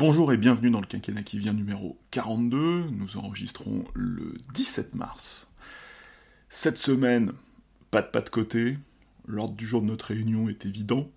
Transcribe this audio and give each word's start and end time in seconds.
Bonjour 0.00 0.32
et 0.32 0.38
bienvenue 0.38 0.70
dans 0.70 0.80
le 0.80 0.86
quinquennat 0.86 1.22
qui 1.22 1.36
vient 1.36 1.52
numéro 1.52 1.98
42. 2.10 2.84
Nous 2.90 3.18
enregistrons 3.18 3.84
le 3.92 4.32
17 4.54 4.94
mars. 4.94 5.46
Cette 6.48 6.78
semaine, 6.78 7.32
pas 7.90 8.00
de 8.00 8.06
pas 8.06 8.22
de 8.22 8.30
côté. 8.30 8.78
L'ordre 9.26 9.52
du 9.52 9.66
jour 9.66 9.82
de 9.82 9.86
notre 9.88 10.06
réunion 10.06 10.48
est 10.48 10.64
évident. 10.64 11.10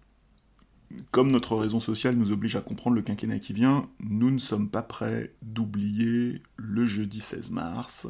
Comme 1.12 1.32
notre 1.32 1.55
raison 1.55 1.80
sociale 1.80 2.18
nous 2.18 2.34
oblige 2.34 2.58
à 2.58 2.59
comprendre 2.59 2.98
le 2.98 3.02
quinquennat 3.02 3.40
qui 3.40 3.54
vient, 3.54 3.88
nous 4.02 4.32
ne 4.32 4.38
sommes 4.38 4.68
pas 4.68 4.84
prêts 4.84 5.31
d'oublier 5.41 6.41
le 6.58 6.86
jeudi 6.86 7.22
16 7.22 7.52
mars. 7.52 8.08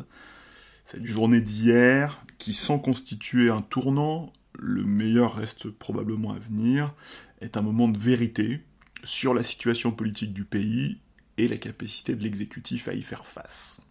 Cette 0.86 1.06
journée 1.06 1.42
d'hier, 1.42 2.26
qui 2.40 2.54
sans 2.54 2.80
constituer 2.80 3.52
un 3.52 3.62
tournant, 3.62 4.34
le 4.58 4.84
meilleur 4.84 5.36
reste 5.36 5.70
probablement 5.70 6.32
à 6.32 6.40
venir, 6.40 6.96
est 7.42 7.58
un 7.58 7.62
moment 7.62 7.90
de 7.90 8.00
vérité 8.00 8.64
sur 9.04 9.34
la 9.34 9.44
situation 9.44 9.92
politique 9.92 10.34
du 10.34 10.46
pays 10.46 10.98
et 11.38 11.48
la 11.48 11.58
capacité 11.58 12.16
de 12.16 12.24
l'exécutif 12.24 12.88
à 12.88 12.94
y 12.94 13.02
faire 13.02 13.26
face. 13.26 13.82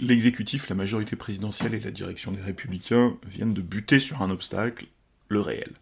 L'exécutif, 0.00 0.68
la 0.68 0.74
majorité 0.74 1.16
présidentielle 1.16 1.74
et 1.74 1.80
la 1.80 1.90
direction 1.90 2.32
des 2.32 2.40
républicains 2.40 3.18
viennent 3.26 3.52
de 3.52 3.60
buter 3.60 3.98
sur 3.98 4.22
un 4.22 4.30
obstacle, 4.30 4.86
le 5.28 5.40
réel 5.40 5.72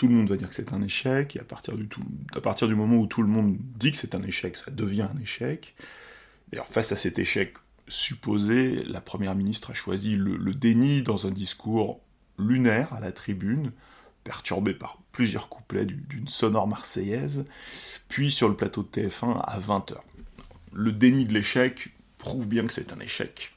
tout 0.00 0.08
le 0.08 0.14
monde 0.14 0.30
va 0.30 0.38
dire 0.38 0.48
que 0.48 0.54
c'est 0.54 0.72
un 0.72 0.80
échec, 0.80 1.36
et 1.36 1.40
à 1.40 1.44
partir, 1.44 1.76
du 1.76 2.74
moment 2.74 2.96
où 2.96 3.06
tout 3.06 3.20
le 3.20 3.28
monde 3.28 3.58
dit 3.60 3.92
que 3.92 3.98
c'est 3.98 4.14
un 4.14 4.22
échec, 4.22 4.56
ça 4.56 4.70
devient 4.70 5.06
un 5.14 5.20
échec. 5.20 5.74
D'ailleurs, 6.50 6.68
face 6.68 6.90
à 6.92 6.96
cet 6.96 7.18
échec 7.18 7.52
supposé, 7.86 8.82
la 8.84 9.02
Première 9.02 9.34
ministre 9.34 9.72
a 9.72 9.74
choisi 9.74 10.16
le, 10.16 10.54
déni 10.54 11.02
dans 11.02 11.26
un 11.26 11.30
discours 11.30 12.00
lunaire 12.38 12.94
à 12.94 13.00
la 13.00 13.12
tribune, 13.12 13.72
perturbé 14.24 14.72
par 14.72 15.02
plusieurs 15.12 15.50
couplets 15.50 15.84
d'une 15.84 16.28
sonore 16.28 16.66
marseillaise, 16.66 17.44
puis 18.08 18.30
sur 18.30 18.48
le 18.48 18.56
plateau 18.56 18.82
de 18.82 19.02
TF1 19.02 19.38
à 19.38 19.60
20h. 19.60 19.96
Le 20.72 20.92
déni 20.92 21.26
de 21.26 21.34
l'échec 21.34 21.90
prouve 22.16 22.48
bien 22.48 22.66
que 22.66 22.72
c'est 22.72 22.94
un 22.94 23.00
échec. 23.00 23.52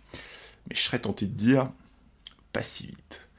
Mais 0.68 0.76
je 0.76 0.82
serais 0.82 1.00
tenté 1.00 1.26
de 1.26 1.38
dire, 1.38 1.72
pas 2.52 2.64
si 2.64 2.88
vite. 2.88 3.30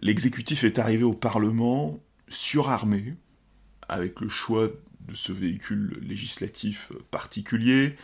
L'exécutif 0.00 0.64
est 0.64 0.78
arrivé 0.78 1.04
au 1.04 1.12
Parlement 1.12 2.00
surarmé, 2.32 3.14
avec 3.88 4.20
le 4.20 4.28
choix 4.28 4.68
de 5.08 5.14
ce 5.14 5.32
véhicule 5.32 5.98
législatif 6.02 6.92
particulier, 7.10 7.96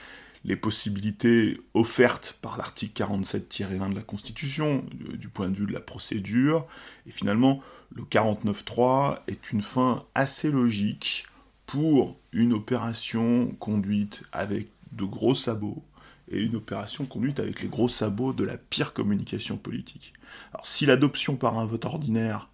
les 0.44 0.56
possibilités 0.56 1.60
offertes 1.74 2.38
par 2.40 2.56
l'article 2.56 3.02
47-1 3.02 3.90
de 3.90 3.96
la 3.96 4.02
Constitution, 4.02 4.84
du 4.92 5.28
point 5.28 5.48
de 5.48 5.56
vue 5.56 5.66
de 5.66 5.72
la 5.72 5.80
procédure, 5.80 6.66
et 7.06 7.10
finalement, 7.10 7.60
le 7.94 8.02
49-3 8.04 9.20
est 9.26 9.52
une 9.52 9.62
fin 9.62 10.04
assez 10.14 10.50
logique 10.50 11.26
pour 11.66 12.18
une 12.32 12.52
opération 12.52 13.48
conduite 13.58 14.22
avec 14.32 14.68
de 14.92 15.04
gros 15.04 15.34
sabots, 15.34 15.82
et 16.30 16.42
une 16.42 16.56
opération 16.56 17.06
conduite 17.06 17.40
avec 17.40 17.62
les 17.62 17.68
gros 17.68 17.88
sabots 17.88 18.32
de 18.32 18.44
la 18.44 18.58
pire 18.58 18.92
communication 18.92 19.56
politique. 19.56 20.12
Alors 20.52 20.66
si 20.66 20.86
l'adoption 20.86 21.36
par 21.36 21.58
un 21.58 21.64
vote 21.64 21.84
ordinaire 21.84 22.48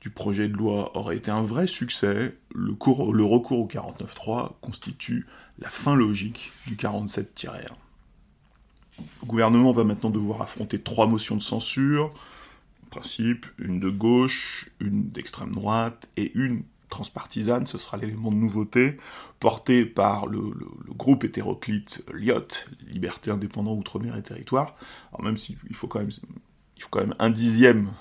du 0.00 0.10
projet 0.10 0.48
de 0.48 0.54
loi 0.54 0.96
aurait 0.96 1.16
été 1.16 1.30
un 1.30 1.42
vrai 1.42 1.66
succès, 1.66 2.36
le, 2.54 2.72
recours 2.72 3.58
au 3.58 3.66
49.3 3.66 4.52
constitue 4.60 5.26
la 5.58 5.68
fin 5.68 5.94
logique 5.94 6.52
du 6.66 6.76
47-1. 6.76 7.48
Le 8.98 9.26
gouvernement 9.26 9.72
va 9.72 9.84
maintenant 9.84 10.10
devoir 10.10 10.42
affronter 10.42 10.80
trois 10.80 11.06
motions 11.06 11.36
de 11.36 11.42
censure, 11.42 12.12
en 12.84 12.88
principe 12.90 13.46
une 13.58 13.80
de 13.80 13.90
gauche, 13.90 14.70
une 14.80 15.10
d'extrême 15.10 15.52
droite 15.52 16.08
et 16.16 16.32
une 16.34 16.62
transpartisane, 16.88 17.66
ce 17.66 17.78
sera 17.78 17.96
l'élément 17.96 18.30
de 18.30 18.36
nouveauté, 18.36 18.96
portée 19.40 19.84
par 19.84 20.26
le, 20.26 20.40
groupe 20.96 21.24
hétéroclite 21.24 22.04
LIOT, 22.14 22.48
Liberté, 22.86 23.30
Indépendant, 23.30 23.72
Outre-mer 23.74 24.16
et 24.16 24.22
Territoire. 24.22 24.76
Alors 25.12 25.24
même 25.24 25.36
s'il 25.36 25.56
faut 25.72 25.88
quand 25.88 25.98
même 25.98 26.10
il 26.76 26.82
faut 26.82 26.88
quand 26.90 27.00
même 27.00 27.14
un 27.18 27.30
dixième, 27.30 27.92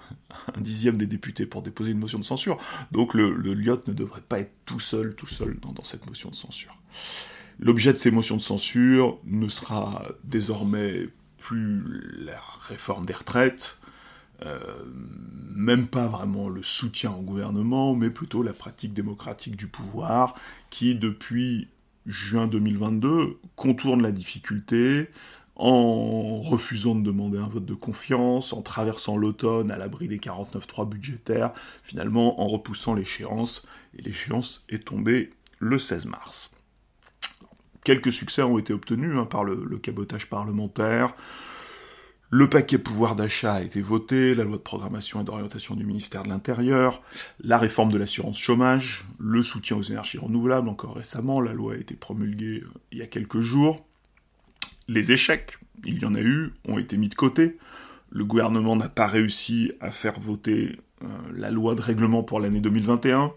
un 0.56 0.62
dixième 0.62 0.98
des 0.98 1.08
députés 1.08 1.46
pour 1.46 1.62
déposer 1.62 1.92
une 1.92 2.00
motion 2.00 2.20
de 2.20 2.24
censure. 2.24 2.58
Donc 2.92 3.14
le, 3.14 3.34
le 3.34 3.54
LIOT 3.54 3.84
ne 3.88 3.94
devrait 3.94 4.22
pas 4.22 4.40
être 4.40 4.54
tout 4.66 4.80
seul, 4.80 5.16
tout 5.16 5.28
seul 5.28 5.58
dans, 5.60 5.84
cette 5.84 6.06
motion 6.08 6.30
de 6.30 6.36
censure. 6.36 6.78
L'objet 7.60 7.94
de 7.94 7.98
ces 7.98 8.12
motions 8.12 8.36
de 8.36 8.42
censure 8.42 9.20
ne 9.26 9.48
sera 9.48 10.04
désormais 10.24 11.08
plus 11.38 11.84
la 12.26 12.42
réforme 12.68 13.06
des 13.06 13.14
retraites, 13.14 13.78
euh, 14.46 14.60
même 15.54 15.88
pas 15.88 16.08
vraiment 16.08 16.50
le 16.50 16.64
soutien 16.64 17.12
au 17.12 17.22
gouvernement, 17.22 17.96
mais 17.96 18.10
plutôt 18.10 18.44
la 18.44 18.52
pratique 18.52 18.94
démocratique 18.94 19.56
du 19.56 19.68
pouvoir, 19.68 20.36
qui 20.70 20.96
depuis 20.96 21.70
juin 22.06 22.48
2022 22.48 23.40
contourne 23.56 24.04
la 24.04 24.12
difficulté, 24.12 25.08
en 25.56 26.42
refusant 26.42 26.96
de 26.96 27.02
demander 27.02 27.38
un 27.38 27.48
vote 27.48 27.66
de 27.66 27.74
confiance, 27.74 28.52
en 28.52 28.62
traversant 28.62 29.16
l'automne 29.16 29.72
à 29.72 29.78
l'abri 29.78 30.08
des 30.08 30.18
49.3 30.18 30.88
budgétaires, 30.88 31.54
finalement 31.84 32.42
en 32.42 32.48
repoussant 32.48 32.94
l'échéance, 32.94 33.66
et 33.98 34.02
l'échéance 34.02 34.66
est 34.70 34.86
tombée 34.86 35.32
le 35.60 35.80
16 35.80 36.06
mars. 36.06 36.52
Quelques 37.84 38.12
succès 38.12 38.42
ont 38.42 38.58
été 38.58 38.74
obtenus 38.74 39.16
hein, 39.16 39.26
par 39.26 39.44
le, 39.44 39.78
cabotage 39.78 40.28
parlementaire, 40.28 41.16
le 42.32 42.50
paquet 42.50 42.80
pouvoir 42.80 43.16
d'achat 43.16 43.54
a 43.54 43.62
été 43.62 43.82
voté, 43.82 44.34
la 44.34 44.44
loi 44.44 44.58
de 44.58 44.62
programmation 44.62 45.22
et 45.22 45.24
d'orientation 45.24 45.76
du 45.76 45.86
ministère 45.86 46.24
de 46.24 46.30
l'Intérieur, 46.30 47.02
la 47.40 47.58
réforme 47.58 47.92
de 47.92 47.98
l'assurance 47.98 48.40
chômage, 48.40 49.06
le 49.20 49.44
soutien 49.44 49.78
aux 49.78 49.84
énergies 49.84 50.18
renouvelables 50.18 50.68
encore 50.68 50.96
récemment, 50.96 51.40
la 51.40 51.54
loi 51.54 51.76
a 51.76 51.78
été 51.78 51.94
promulguée 51.94 52.64
euh, 52.66 52.70
il 52.92 52.98
y 52.98 53.02
a 53.04 53.08
quelques 53.08 53.40
jours, 53.40 53.86
les 54.88 55.12
échecs, 55.12 55.58
il 55.86 56.00
y 56.00 56.06
en 56.06 56.16
a 56.16 56.22
eu, 56.22 56.54
ont 56.68 56.78
été 56.78 56.98
mis 56.98 57.10
de 57.10 57.16
côté. 57.16 57.58
Le 58.10 58.26
gouvernement 58.26 58.76
n'a 58.76 58.90
pas 58.90 59.08
réussi 59.08 59.72
à 59.82 59.92
faire 59.92 60.20
voter 60.20 60.80
euh, 61.04 61.08
la 61.34 61.52
loi 61.52 61.76
de 61.76 61.82
règlement 61.82 62.24
pour 62.24 62.40
l'année 62.40 62.62
2021. 62.62 63.34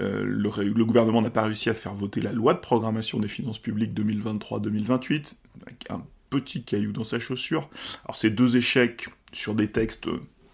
Euh, 0.00 0.24
le, 0.24 0.84
gouvernement 0.84 1.22
n'a 1.22 1.30
pas 1.30 1.44
réussi 1.44 1.70
à 1.70 1.74
faire 1.74 1.94
voter 1.94 2.20
la 2.20 2.32
loi 2.32 2.54
de 2.54 2.58
programmation 2.58 3.18
des 3.18 3.28
finances 3.28 3.58
publiques 3.58 3.94
2023-2028, 3.98 5.34
avec 5.62 5.86
un 5.90 6.02
petit 6.30 6.62
caillou 6.62 6.92
dans 6.92 7.04
sa 7.04 7.18
chaussure. 7.18 7.68
Alors 8.04 8.16
ces 8.16 8.30
deux 8.30 8.56
échecs 8.56 9.08
sur 9.32 9.54
des 9.54 9.70
textes 9.70 10.08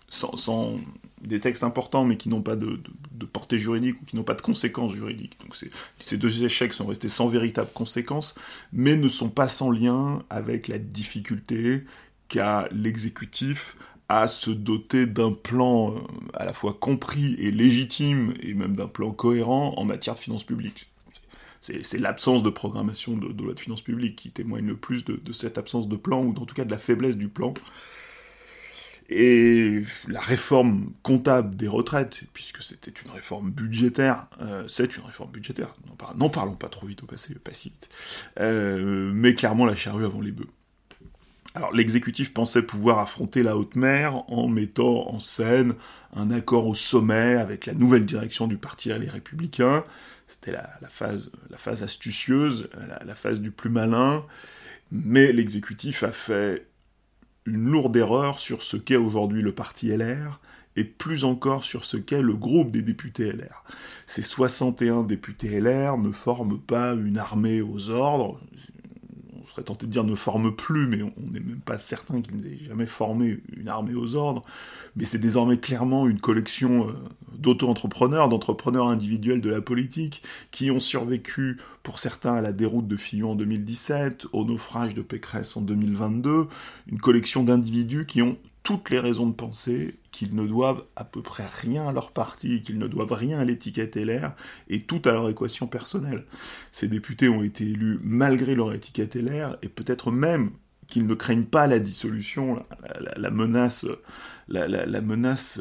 sans, 0.08 0.76
des 1.22 1.40
textes 1.40 1.64
importants 1.64 2.04
mais 2.04 2.16
qui 2.16 2.28
n'ont 2.28 2.42
pas 2.42 2.56
de, 2.56 2.78
portée 3.32 3.58
juridique 3.58 4.00
ou 4.02 4.04
qui 4.04 4.16
n'ont 4.16 4.24
pas 4.24 4.34
de 4.34 4.42
conséquences 4.42 4.92
juridiques. 4.92 5.36
Donc 5.40 5.56
ces 5.98 6.16
deux 6.16 6.44
échecs 6.44 6.74
sont 6.74 6.86
restés 6.86 7.08
sans 7.08 7.28
véritable 7.28 7.70
conséquence, 7.72 8.34
mais 8.72 8.96
ne 8.96 9.08
sont 9.08 9.30
pas 9.30 9.48
sans 9.48 9.70
lien 9.70 10.22
avec 10.30 10.68
la 10.68 10.78
difficulté 10.78 11.84
qu'a 12.28 12.68
l'exécutif 12.72 13.76
à 14.08 14.28
se 14.28 14.50
doter 14.50 15.06
d'un 15.06 15.32
plan 15.32 15.94
euh, 15.94 16.00
à 16.34 16.44
la 16.44 16.52
fois 16.52 16.76
compris 16.78 17.34
et 17.38 17.50
légitime, 17.50 18.34
et 18.42 18.52
même 18.52 18.76
d'un 18.76 18.86
plan 18.86 19.10
cohérent 19.10 19.74
en 19.78 19.84
matière 19.84 20.14
de 20.14 20.20
finances 20.20 20.44
publiques. 20.44 20.88
C'est 21.62 21.98
l'absence 21.98 22.42
de 22.42 22.50
programmation 22.50 23.16
de, 23.16 23.28
de, 23.28 23.42
loi 23.42 23.54
de 23.54 23.60
finances 23.60 23.82
publiques 23.82 24.16
qui 24.16 24.30
témoigne 24.30 24.66
le 24.66 24.76
plus 24.76 25.04
de, 25.04 25.14
de, 25.14 25.32
cette 25.32 25.58
absence 25.58 25.88
de 25.88 25.94
plan, 25.94 26.20
ou 26.20 26.30
en 26.30 26.44
tout 26.44 26.56
cas 26.56 26.64
de 26.64 26.70
la 26.72 26.76
faiblesse 26.76 27.16
du 27.16 27.28
plan 27.28 27.54
et 29.08 29.82
la 30.08 30.20
réforme 30.20 30.92
comptable 31.02 31.56
des 31.56 31.68
retraites, 31.68 32.20
puisque 32.32 32.62
c'était 32.62 32.90
une 33.04 33.10
réforme 33.10 33.50
budgétaire, 33.50 34.26
euh, 34.40 34.66
c'est 34.68 34.96
une 34.96 35.04
réforme 35.04 35.30
budgétaire, 35.30 35.74
n'en 36.16 36.28
parlons 36.28 36.54
pas 36.54 36.68
trop 36.68 36.86
vite 36.86 37.02
au 37.02 37.06
passé, 37.06 37.34
pas 37.34 37.52
si 37.52 37.70
vite, 37.70 37.88
euh, 38.40 39.10
mais 39.14 39.34
clairement 39.34 39.66
la 39.66 39.76
charrue 39.76 40.04
avant 40.04 40.20
les 40.20 40.32
bœufs. 40.32 40.48
Alors 41.54 41.72
l'exécutif 41.72 42.32
pensait 42.32 42.62
pouvoir 42.62 42.98
affronter 42.98 43.42
la 43.42 43.58
haute 43.58 43.76
mer 43.76 44.24
en 44.30 44.48
mettant 44.48 45.10
en 45.10 45.20
scène 45.20 45.74
un 46.14 46.30
accord 46.30 46.66
au 46.66 46.74
sommet 46.74 47.36
avec 47.36 47.66
la 47.66 47.74
nouvelle 47.74 48.06
direction 48.06 48.46
du 48.46 48.56
parti 48.56 48.88
Les 48.88 49.08
Républicains. 49.08 49.84
C'était 50.26 50.52
la, 50.52 50.88
phase, 50.88 51.30
la 51.50 51.58
phase 51.58 51.82
astucieuse, 51.82 52.70
la 53.04 53.14
phase 53.14 53.42
du 53.42 53.50
plus 53.50 53.68
malin. 53.68 54.24
Mais 54.90 55.32
l'exécutif 55.32 56.02
a 56.04 56.12
fait 56.12 56.66
une 57.46 57.70
lourde 57.70 57.96
erreur 57.96 58.38
sur 58.38 58.62
ce 58.62 58.76
qu'est 58.76 58.96
aujourd'hui 58.96 59.42
le 59.42 59.54
parti 59.54 59.88
LR, 59.88 60.40
et 60.76 60.84
plus 60.84 61.24
encore 61.24 61.64
sur 61.64 61.84
ce 61.84 61.96
qu'est 61.96 62.22
le 62.22 62.34
groupe 62.34 62.70
des 62.70 62.82
députés 62.82 63.32
LR. 63.32 63.64
Ces 64.06 64.22
61 64.22 65.02
députés 65.02 65.60
LR 65.60 65.98
ne 65.98 66.12
forment 66.12 66.58
pas 66.58 66.94
une 66.94 67.18
armée 67.18 67.60
aux 67.60 67.90
ordres, 67.90 68.40
serais 69.52 69.62
tenté 69.62 69.86
de 69.86 69.92
dire 69.92 70.04
ne 70.04 70.14
forme 70.14 70.54
plus, 70.54 70.86
mais 70.86 71.02
on 71.02 71.12
n'est 71.30 71.40
même 71.40 71.60
pas 71.64 71.78
certain 71.78 72.20
qu'il 72.20 72.36
n'ait 72.36 72.58
jamais 72.66 72.86
formé 72.86 73.40
une 73.56 73.68
armée 73.68 73.94
aux 73.94 74.14
ordres, 74.14 74.42
mais 74.96 75.04
c'est 75.04 75.18
désormais 75.18 75.58
clairement 75.58 76.06
une 76.08 76.20
collection 76.20 76.88
euh, 76.88 76.92
d'auto-entrepreneurs, 77.36 78.28
d'entrepreneurs 78.28 78.88
individuels 78.88 79.40
de 79.40 79.50
la 79.50 79.60
politique, 79.60 80.22
qui 80.50 80.70
ont 80.70 80.80
survécu, 80.80 81.58
pour 81.82 81.98
certains, 81.98 82.34
à 82.34 82.40
la 82.40 82.52
déroute 82.52 82.88
de 82.88 82.96
Fillon 82.96 83.32
en 83.32 83.34
2017, 83.34 84.26
au 84.32 84.44
naufrage 84.44 84.94
de 84.94 85.02
Pécresse 85.02 85.56
en 85.56 85.60
2022, 85.60 86.46
une 86.90 86.98
collection 86.98 87.42
d'individus 87.42 88.06
qui 88.06 88.22
ont 88.22 88.38
toutes 88.62 88.90
les 88.90 88.98
raisons 88.98 89.26
de 89.26 89.34
penser 89.34 89.98
qu'ils 90.10 90.34
ne 90.34 90.46
doivent 90.46 90.84
à 90.94 91.04
peu 91.04 91.22
près 91.22 91.44
rien 91.60 91.88
à 91.88 91.92
leur 91.92 92.12
parti, 92.12 92.62
qu'ils 92.62 92.78
ne 92.78 92.86
doivent 92.86 93.12
rien 93.12 93.38
à 93.38 93.44
l'étiquette 93.44 93.96
LR, 93.96 94.34
et 94.68 94.82
tout 94.82 95.02
à 95.04 95.12
leur 95.12 95.28
équation 95.28 95.66
personnelle. 95.66 96.24
Ces 96.70 96.88
députés 96.88 97.28
ont 97.28 97.42
été 97.42 97.64
élus 97.64 97.98
malgré 98.02 98.54
leur 98.54 98.72
étiquette 98.72 99.16
LR, 99.16 99.56
et 99.62 99.68
peut-être 99.68 100.10
même 100.10 100.50
qu'ils 100.86 101.06
ne 101.06 101.14
craignent 101.14 101.44
pas 101.44 101.66
la 101.66 101.78
dissolution, 101.78 102.64
la, 103.16 103.30
menace, 103.30 103.86
la, 104.48 105.00
menace 105.00 105.60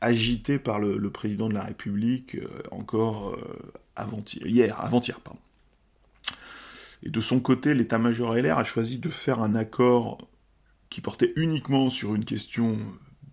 agitée 0.00 0.58
par 0.58 0.78
le, 0.78 1.10
président 1.10 1.48
de 1.48 1.54
la 1.54 1.64
République 1.64 2.36
euh, 2.36 2.46
encore 2.70 3.30
euh, 3.30 3.72
avant 3.96 4.22
hier, 4.44 4.80
avant-hier, 4.80 5.20
pardon. 5.20 5.40
Et 7.02 7.10
de 7.10 7.20
son 7.20 7.40
côté, 7.40 7.74
l'état-major 7.74 8.34
LR 8.34 8.58
a 8.58 8.64
choisi 8.64 8.98
de 8.98 9.08
faire 9.08 9.40
un 9.40 9.54
accord 9.54 10.18
qui 10.90 11.00
portait 11.00 11.32
uniquement 11.36 11.90
sur 11.90 12.14
une 12.14 12.24
question 12.24 12.78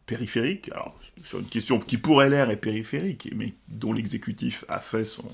périphérique, 0.05 0.71
alors 0.71 0.97
sur 1.23 1.39
une 1.39 1.47
question 1.47 1.79
qui 1.79 1.97
pour 1.97 2.21
LR 2.21 2.49
est 2.49 2.57
périphérique, 2.57 3.29
mais 3.35 3.53
dont 3.67 3.93
l'exécutif 3.93 4.65
a 4.67 4.79
fait 4.79 5.05
son 5.05 5.25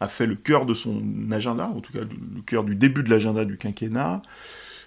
a 0.00 0.08
fait 0.08 0.26
le 0.26 0.34
cœur 0.34 0.66
de 0.66 0.74
son 0.74 1.30
agenda, 1.30 1.68
en 1.68 1.80
tout 1.80 1.92
cas 1.92 2.00
le 2.00 2.42
cœur 2.42 2.64
du 2.64 2.74
début 2.74 3.04
de 3.04 3.10
l'agenda 3.10 3.44
du 3.44 3.56
quinquennat, 3.56 4.20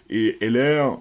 et 0.09 0.37
LR, 0.41 0.99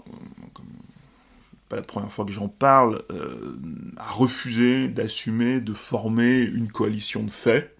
pas 1.69 1.77
la 1.77 1.83
première 1.83 2.13
fois 2.13 2.25
que 2.25 2.31
j'en 2.31 2.49
parle, 2.49 3.03
euh, 3.11 3.59
a 3.97 4.11
refusé 4.13 4.87
d'assumer, 4.87 5.61
de 5.61 5.73
former 5.73 6.43
une 6.43 6.71
coalition 6.71 7.25
de 7.25 7.31
fait, 7.31 7.77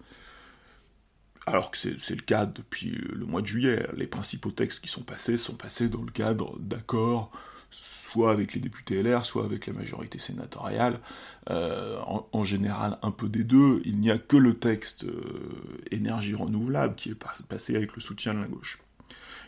alors 1.45 1.71
que 1.71 1.77
c'est 1.77 2.15
le 2.15 2.21
cas 2.21 2.45
depuis 2.45 2.91
le 2.91 3.25
mois 3.25 3.41
de 3.41 3.47
juillet. 3.47 3.87
Les 3.95 4.07
principaux 4.07 4.51
textes 4.51 4.83
qui 4.83 4.89
sont 4.89 5.03
passés 5.03 5.37
sont 5.37 5.53
passés 5.53 5.89
dans 5.89 6.01
le 6.01 6.11
cadre 6.11 6.57
d'accords 6.59 7.31
soit 8.15 8.31
avec 8.31 8.53
les 8.53 8.61
députés 8.61 9.03
LR, 9.03 9.25
soit 9.25 9.43
avec 9.43 9.67
la 9.67 9.73
majorité 9.73 10.19
sénatoriale, 10.19 10.99
euh, 11.49 11.99
en, 12.31 12.43
général 12.43 12.97
un 13.01 13.11
peu 13.11 13.27
des 13.27 13.43
deux. 13.43 13.81
Il 13.83 13.99
n'y 13.99 14.09
a 14.09 14.17
que 14.17 14.37
le 14.37 14.57
texte 14.57 15.03
euh, 15.03 15.83
énergie 15.91 16.33
renouvelable 16.33 16.95
qui 16.95 17.09
est 17.09 17.25
passé 17.49 17.75
avec 17.75 17.93
le 17.93 18.01
soutien 18.01 18.33
de 18.33 18.39
la 18.39 18.47
gauche. 18.47 18.79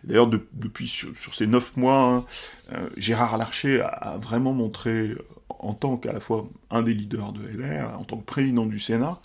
D'ailleurs, 0.03 0.27
depuis 0.27 0.87
sur, 0.87 1.33
ces 1.33 1.47
neuf 1.47 1.77
mois, 1.77 2.03
hein, 2.03 2.25
euh, 2.73 2.89
Gérard 2.97 3.37
Larcher 3.37 3.81
a, 3.81 4.17
vraiment 4.17 4.53
montré, 4.53 5.15
en 5.47 5.73
tant 5.73 5.97
qu'à 5.97 6.13
la 6.13 6.19
fois 6.19 6.47
un 6.69 6.83
des 6.83 6.93
leaders 6.93 7.33
de 7.33 7.47
LR, 7.47 7.97
en 7.97 8.03
tant 8.03 8.17
que 8.17 8.25
président 8.25 8.65
du 8.65 8.79
Sénat, 8.79 9.19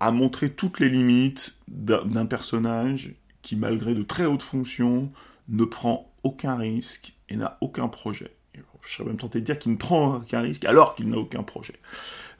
a 0.00 0.10
montré 0.10 0.50
toutes 0.50 0.80
les 0.80 0.88
limites 0.88 1.56
d'un 1.68 2.26
personnage 2.26 3.14
qui, 3.42 3.54
malgré 3.54 3.94
de 3.94 4.02
très 4.02 4.24
hautes 4.24 4.42
fonctions, 4.42 5.12
ne 5.48 5.64
prend 5.64 6.10
aucun 6.22 6.56
risque 6.56 7.14
et 7.28 7.36
n'a 7.36 7.58
aucun 7.60 7.88
projet 7.88 8.37
je 8.82 8.94
serais 8.94 9.04
même 9.04 9.18
tenté 9.18 9.40
de 9.40 9.44
dire 9.44 9.58
qu'il 9.58 9.72
ne 9.72 9.76
prend 9.76 10.16
aucun 10.16 10.40
risque 10.40 10.64
alors 10.64 10.94
qu'il 10.94 11.08
n'a 11.08 11.18
aucun 11.18 11.42
projet. 11.42 11.74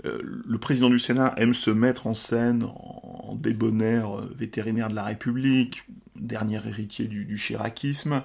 Euh, 0.05 0.20
le 0.23 0.58
président 0.58 0.88
du 0.88 0.99
Sénat 0.99 1.35
aime 1.37 1.55
se 1.55 1.70
mettre 1.70 2.06
en 2.06 2.14
scène 2.14 2.64
en, 2.64 3.35
débonnaire 3.35 4.20
euh, 4.20 4.35
vétérinaire 4.37 4.88
de 4.88 4.94
la 4.94 5.05
République, 5.05 5.85
dernier 6.17 6.56
héritier 6.67 7.06
du, 7.06 7.25
du 7.25 7.37
chiracisme. 7.37 8.23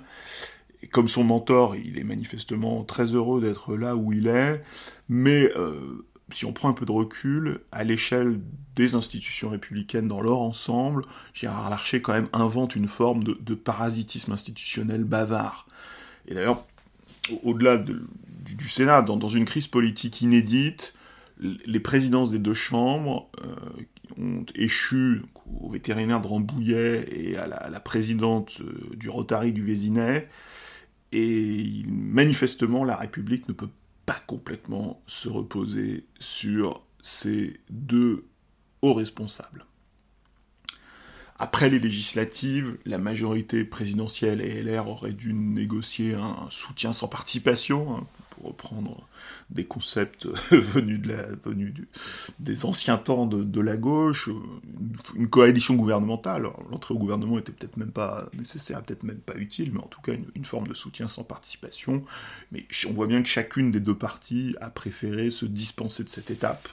Comme 0.92 1.07
son 1.07 1.24
mentor, 1.24 1.75
il 1.75 1.98
est 1.98 2.04
manifestement 2.04 2.83
très 2.83 3.13
heureux 3.13 3.42
d'être 3.42 3.75
là 3.75 3.95
où 3.95 4.13
il 4.13 4.27
est, 4.27 4.63
mais 5.10 5.51
euh, 5.56 6.06
si 6.31 6.45
on 6.45 6.54
prend 6.54 6.69
un 6.69 6.74
peu 6.74 6.86
de 6.86 6.92
recul, 6.92 7.62
à 7.71 7.83
l'échelle 7.83 8.39
des 8.75 8.95
institutions 8.95 9.50
républicaines 9.50 10.07
dans 10.07 10.21
leur 10.21 10.42
ensemble, 10.42 11.04
Gérard 11.33 11.69
Larcher 11.69 12.01
quand 12.01 12.13
même 12.13 12.30
invente 12.33 12.75
une 12.75 12.88
forme 12.88 13.24
de, 13.24 13.38
de 13.39 13.56
parasitisme 13.56 14.31
institutionnel 14.31 15.04
bavard. 15.04 15.68
Et 16.27 16.33
d'ailleurs, 16.33 16.65
au-delà 17.43 17.77
du, 17.77 18.69
Sénat, 18.69 19.01
dans, 19.01 19.27
une 19.27 19.45
crise 19.45 19.67
politique 19.67 20.21
inédite, 20.21 20.93
les 21.39 21.79
présidences 21.79 22.31
des 22.31 22.39
deux 22.39 22.53
chambres 22.53 23.29
euh, 23.43 23.55
ont 24.17 24.45
échu 24.55 25.23
au 25.61 25.69
vétérinaire 25.69 26.21
de 26.21 26.27
Rambouillet 26.27 27.07
et 27.11 27.37
à 27.37 27.47
la, 27.47 27.79
présidente 27.79 28.61
euh, 28.61 28.95
du 28.95 29.09
Rotary 29.09 29.51
du 29.51 29.63
Vésinet, 29.63 30.27
et 31.11 31.83
manifestement 31.87 32.83
la 32.83 32.95
République 32.95 33.47
ne 33.47 33.53
peut 33.53 33.69
pas 34.05 34.21
complètement 34.27 35.01
se 35.07 35.29
reposer 35.29 36.05
sur 36.19 36.85
ces 37.01 37.59
deux 37.69 38.25
hauts 38.81 38.93
responsables. 38.93 39.65
Après 41.43 41.69
les 41.69 41.79
législatives, 41.79 42.77
la 42.85 42.97
majorité 42.97 43.65
présidentielle 43.65 44.39
et 44.39 44.63
LR 44.63 44.87
auraient 44.87 45.11
dû 45.11 45.33
négocier 45.33 46.13
un 46.13 46.47
soutien 46.49 46.93
sans 46.93 47.09
participation, 47.09 47.97
hein, 47.97 48.07
pour 48.29 48.45
reprendre 48.45 49.05
des 49.49 49.65
concepts 49.65 50.25
la, 50.51 51.25
venus 51.43 51.73
des 52.39 52.63
anciens 52.63 52.95
temps 52.95 53.25
de, 53.25 53.59
la 53.59 53.75
gauche, 53.75 54.29
une, 55.17 55.27
coalition 55.27 55.73
gouvernementale. 55.73 56.47
L'entrée 56.71 56.93
au 56.93 56.97
gouvernement 56.97 57.37
était 57.37 57.51
peut-être 57.51 57.75
même 57.75 57.91
pas 57.91 58.29
nécessaire, 58.37 58.81
peut-être 58.81 59.03
même 59.03 59.17
pas 59.17 59.35
utile, 59.35 59.73
mais 59.73 59.81
en 59.81 59.87
tout 59.87 59.99
cas 59.99 60.13
une, 60.35 60.45
forme 60.45 60.69
de 60.69 60.73
soutien 60.73 61.09
sans 61.09 61.25
participation. 61.25 62.05
Mais 62.53 62.65
on 62.87 62.93
voit 62.93 63.07
bien 63.07 63.21
que 63.21 63.27
chacune 63.27 63.69
des 63.69 63.81
deux 63.81 63.97
parties 63.97 64.55
a 64.61 64.69
préféré 64.69 65.29
se 65.29 65.45
dispenser 65.45 66.05
de 66.05 66.09
cette 66.09 66.31
étape. 66.31 66.69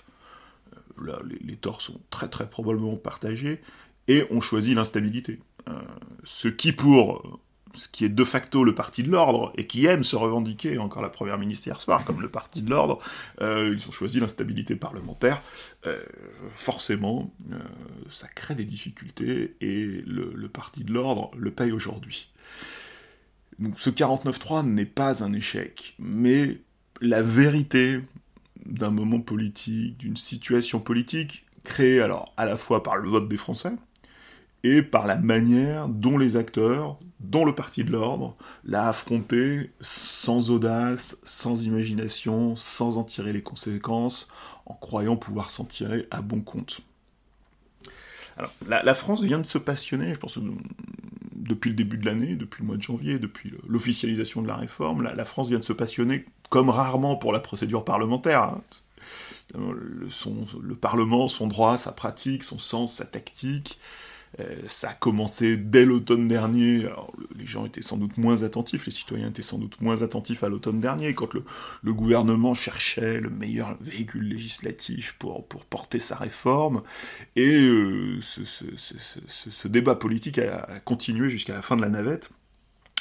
Euh, 0.72 1.06
là, 1.06 1.18
les, 1.28 1.40
les 1.44 1.56
torts 1.56 1.82
sont 1.82 1.98
très 2.10 2.28
très 2.28 2.48
probablement 2.48 2.94
partagés, 2.94 3.60
et 4.10 4.26
on 4.30 4.40
choisit 4.40 4.74
l'instabilité. 4.74 5.38
Euh, 5.68 5.72
ce 6.24 6.48
qui 6.48 6.72
pour 6.72 7.40
ce 7.74 7.86
qui 7.86 8.04
est 8.04 8.08
de 8.08 8.24
facto 8.24 8.64
le 8.64 8.74
parti 8.74 9.04
de 9.04 9.10
l'ordre, 9.10 9.52
et 9.56 9.64
qui 9.68 9.86
aime 9.86 10.02
se 10.02 10.16
revendiquer, 10.16 10.76
encore 10.78 11.02
la 11.02 11.08
première 11.08 11.38
ministre 11.38 11.68
hier 11.68 11.80
soir, 11.80 12.04
comme 12.04 12.20
le 12.20 12.28
parti 12.28 12.62
de 12.62 12.70
l'ordre, 12.70 12.98
euh, 13.40 13.72
ils 13.72 13.88
ont 13.88 13.92
choisi 13.92 14.18
l'instabilité 14.18 14.74
parlementaire. 14.74 15.40
Euh, 15.86 16.02
forcément, 16.56 17.32
ça 18.08 18.26
crée 18.26 18.56
des 18.56 18.64
difficultés, 18.64 19.54
et 19.60 20.02
le, 20.04 20.48
parti 20.48 20.82
de 20.82 20.92
l'ordre 20.92 21.30
le 21.36 21.52
paye 21.52 21.70
aujourd'hui. 21.70 22.32
Donc 23.60 23.78
ce 23.78 23.88
49-3 23.88 24.66
n'est 24.66 24.84
pas 24.84 25.22
un 25.22 25.32
échec, 25.32 25.94
mais 26.00 26.58
la 27.00 27.22
vérité 27.22 28.00
d'un 28.66 28.90
moment 28.90 29.20
politique, 29.20 29.96
d'une 29.96 30.16
situation 30.16 30.80
politique, 30.80 31.44
créée 31.62 32.00
alors 32.00 32.34
à 32.36 32.46
la 32.46 32.56
fois 32.56 32.82
par 32.82 32.96
le 32.96 33.08
vote 33.08 33.28
des 33.28 33.36
Français, 33.36 33.76
et 34.62 34.82
par 34.82 35.06
la 35.06 35.16
manière 35.16 35.88
dont 35.88 36.18
les 36.18 36.36
acteurs, 36.36 36.98
dont 37.20 37.44
le 37.44 37.54
parti 37.54 37.84
de 37.84 37.90
l'ordre, 37.90 38.36
l'a 38.64 38.88
affronté 38.88 39.70
sans 39.80 40.50
audace, 40.50 41.18
sans 41.22 41.64
imagination, 41.64 42.56
sans 42.56 42.98
en 42.98 43.04
tirer 43.04 43.32
les 43.32 43.42
conséquences, 43.42 44.28
en 44.66 44.74
croyant 44.74 45.16
pouvoir 45.16 45.50
s'en 45.50 45.64
tirer 45.64 46.06
à 46.10 46.20
bon 46.20 46.40
compte. 46.40 46.82
Alors, 48.36 48.52
la, 48.66 48.94
France 48.94 49.22
vient 49.22 49.38
de 49.38 49.46
se 49.46 49.58
passionner, 49.58 50.14
je 50.14 50.18
pense, 50.18 50.38
depuis 51.34 51.70
le 51.70 51.76
début 51.76 51.98
de 51.98 52.06
l'année, 52.06 52.36
depuis 52.36 52.62
le 52.62 52.68
mois 52.68 52.76
de 52.76 52.82
janvier, 52.82 53.18
depuis 53.18 53.52
l'officialisation 53.66 54.40
de 54.40 54.48
la 54.48 54.56
réforme, 54.56 55.02
la, 55.02 55.24
France 55.24 55.48
vient 55.48 55.58
de 55.58 55.64
se 55.64 55.72
passionner 55.72 56.24
comme 56.48 56.70
rarement 56.70 57.16
pour 57.16 57.32
la 57.32 57.40
procédure 57.40 57.84
parlementaire. 57.84 58.42
Hein. 58.42 58.62
Le, 59.54 60.08
le 60.62 60.74
Parlement, 60.76 61.28
son 61.28 61.48
droit, 61.48 61.76
sa 61.76 61.92
pratique, 61.92 62.44
son 62.44 62.58
sens, 62.58 62.94
sa 62.94 63.04
tactique, 63.04 63.78
ça 64.66 64.90
a 64.90 64.94
commencé 64.94 65.56
dès 65.56 65.84
l'automne 65.84 66.28
dernier. 66.28 66.88
Les 67.36 67.46
gens 67.46 67.66
étaient 67.66 67.82
sans 67.82 67.96
doute 67.96 68.16
moins 68.16 68.42
attentifs, 68.42 68.86
les 68.86 68.92
citoyens 68.92 69.28
étaient 69.28 69.42
sans 69.42 69.58
doute 69.58 69.80
moins 69.80 70.02
attentifs 70.02 70.44
à 70.44 70.48
l'automne 70.48 70.80
dernier, 70.80 71.14
quand 71.14 71.34
le, 71.34 71.44
gouvernement 71.92 72.54
cherchait 72.54 73.20
le 73.20 73.28
meilleur 73.28 73.76
véhicule 73.80 74.28
législatif 74.28 75.16
pour, 75.18 75.46
porter 75.46 75.98
sa 75.98 76.16
réforme. 76.16 76.82
Et 77.36 77.54
euh, 77.54 78.18
ce, 78.20 79.68
débat 79.68 79.94
politique 79.94 80.38
a, 80.38 80.80
continué 80.84 81.30
jusqu'à 81.30 81.54
la 81.54 81.62
fin 81.62 81.76
de 81.76 81.82
la 81.82 81.88
navette, 81.88 82.30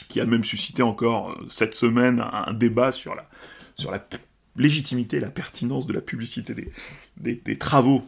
qui 0.07 0.19
a 0.19 0.25
même 0.25 0.43
suscité 0.43 0.81
encore 0.81 1.31
euh, 1.31 1.45
cette 1.49 1.75
semaine 1.75 2.21
un, 2.21 2.53
débat 2.53 2.91
sur 2.91 3.15
la, 3.15 3.29
sur 3.77 3.91
la 3.91 4.05
légitimité, 4.55 5.19
la 5.19 5.29
pertinence 5.29 5.87
de 5.87 5.93
la 5.93 6.01
publicité 6.01 6.55
des, 7.17 7.57
travaux 7.57 8.03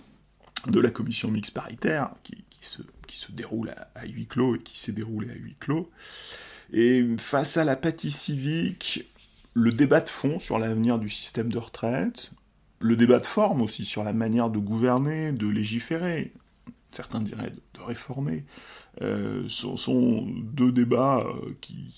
de 0.67 0.79
la 0.79 0.89
commission 0.89 1.29
mixte 1.29 1.53
paritaire, 1.53 2.09
qui 2.23 2.43
se 2.61 2.81
qui 3.11 3.17
se 3.17 3.31
déroule 3.33 3.75
à, 3.95 4.05
huis 4.05 4.25
clos 4.25 4.55
et 4.55 4.59
qui 4.59 4.79
s'est 4.79 4.93
déroulé 4.93 5.29
à 5.29 5.33
huis 5.33 5.57
clos. 5.59 5.91
Et 6.71 7.05
face 7.17 7.57
à 7.57 7.65
l'apathie 7.65 8.11
civique, 8.11 9.05
le 9.53 9.73
débat 9.73 9.99
de 9.99 10.07
fond 10.07 10.39
sur 10.39 10.57
l'avenir 10.57 10.97
du 10.97 11.09
système 11.09 11.51
de 11.51 11.57
retraite, 11.57 12.31
le 12.79 12.95
débat 12.95 13.19
de 13.19 13.25
forme 13.25 13.61
aussi 13.61 13.83
sur 13.83 14.05
la 14.05 14.13
manière 14.13 14.49
de 14.49 14.59
gouverner, 14.59 15.33
de 15.33 15.45
légiférer, 15.47 16.31
certains 16.93 17.19
diraient 17.19 17.51
de 17.73 17.81
réformer, 17.81 18.45
sont, 19.49 20.25
deux 20.43 20.71
débats 20.71 21.25
qui, 21.59 21.93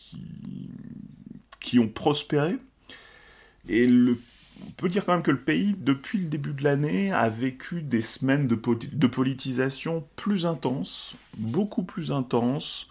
qui, 1.59 1.77
ont 1.77 1.89
prospéré. 1.89 2.57
Et 3.69 3.87
on 4.67 4.71
peut 4.71 4.89
dire 4.89 5.05
quand 5.05 5.13
même 5.13 5.23
que 5.23 5.31
le 5.31 5.41
pays, 5.41 5.75
depuis 5.77 6.19
le 6.19 6.25
début 6.25 6.53
de 6.53 6.63
l'année, 6.63 7.11
a 7.11 7.29
vécu 7.29 7.81
des 7.81 8.01
semaines 8.01 8.47
de, 8.47 9.07
politisation 9.07 10.05
plus 10.15 10.45
intenses, 10.45 11.15
beaucoup 11.37 11.83
plus 11.83 12.11
intenses 12.11 12.89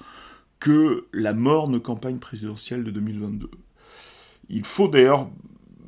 que 0.61 1.07
la 1.13 1.33
morne 1.33 1.81
campagne 1.81 2.19
présidentielle 2.19 2.85
de 2.85 2.91
2022. 2.91 3.51
Il 4.49 4.65
faut 4.65 4.89
d'ailleurs 4.89 5.29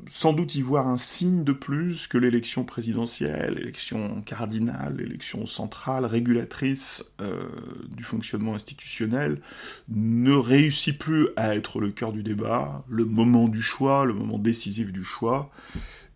sans 0.09 0.33
doute 0.33 0.55
y 0.55 0.61
voir 0.61 0.87
un 0.87 0.97
signe 0.97 1.43
de 1.43 1.51
plus 1.51 2.07
que 2.07 2.17
l'élection 2.17 2.63
présidentielle, 2.63 3.55
l'élection 3.55 4.21
cardinale, 4.21 4.97
l'élection 4.97 5.45
centrale, 5.45 6.05
régulatrice 6.05 7.03
euh, 7.21 7.47
du 7.89 8.03
fonctionnement 8.03 8.55
institutionnel, 8.55 9.41
ne 9.89 10.33
réussit 10.33 10.97
plus 10.97 11.27
à 11.35 11.55
être 11.55 11.79
le 11.79 11.91
cœur 11.91 12.11
du 12.11 12.23
débat, 12.23 12.83
le 12.87 13.05
moment 13.05 13.47
du 13.47 13.61
choix, 13.61 14.05
le 14.05 14.13
moment 14.13 14.37
décisif 14.37 14.91
du 14.91 15.03
choix. 15.03 15.51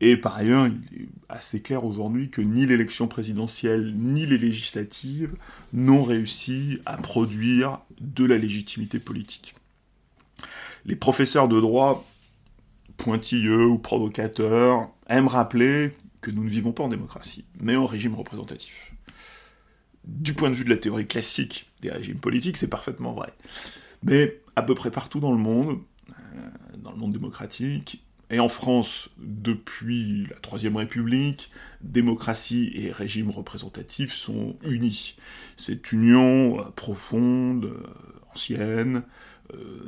Et 0.02 0.16
par 0.16 0.38
ailleurs, 0.38 0.68
il 0.68 1.02
est 1.02 1.10
assez 1.28 1.62
clair 1.62 1.84
aujourd'hui 1.84 2.30
que 2.30 2.42
ni 2.42 2.66
l'élection 2.66 3.08
présidentielle 3.08 3.94
ni 3.98 4.26
les 4.26 4.38
législatives 4.38 5.36
n'ont 5.74 6.04
réussi 6.04 6.80
à 6.86 6.98
produire 6.98 7.80
de 8.00 8.24
la 8.24 8.38
légitimité 8.38 9.00
politique. 9.00 9.56
Les 10.86 10.96
professeurs 10.96 11.50
de 11.50 11.60
droit 11.60 12.06
pointilleux 13.00 13.66
ou 13.66 13.80
provocateurs 13.80 14.90
aiment 15.08 15.28
rappeler 15.28 15.92
que 16.22 16.30
nous 16.30 16.44
ne 16.44 16.50
vivons 16.50 16.74
pas 16.74 16.84
en 16.84 16.90
démocratie, 16.90 17.46
mais 17.60 17.76
en 17.76 17.86
régime 17.86 18.14
représentatif. 18.14 18.92
Du 20.06 20.34
point 20.34 20.50
de 20.50 20.56
vue 20.56 20.66
de 20.66 20.70
la 20.70 20.78
théorie 20.78 21.08
classique 21.08 21.70
des 21.82 21.90
régimes 21.90 22.20
politiques, 22.20 22.58
c'est 22.58 22.68
parfaitement 22.68 23.14
vrai. 23.14 23.34
Mais 24.04 24.42
à 24.56 24.64
peu 24.64 24.76
près 24.76 24.92
partout 24.92 25.20
dans 25.20 25.32
le 25.32 25.38
monde, 25.38 25.80
euh, 26.10 26.14
dans 26.78 26.92
le 26.92 26.98
monde 26.98 27.14
démocratique, 27.14 28.04
et 28.30 28.40
en 28.40 28.50
France 28.50 29.10
depuis 29.18 30.28
la 30.30 30.36
Troisième 30.36 30.76
République, 30.76 31.50
démocratie 31.82 32.72
et 32.76 32.92
régime 32.92 33.32
représentatif 33.32 34.14
sont 34.14 34.58
unis. 34.64 35.16
Cette 35.56 35.92
union 35.94 36.60
euh, 36.60 36.64
profonde, 36.76 37.66
euh, 37.66 37.88
ancienne, 38.34 39.04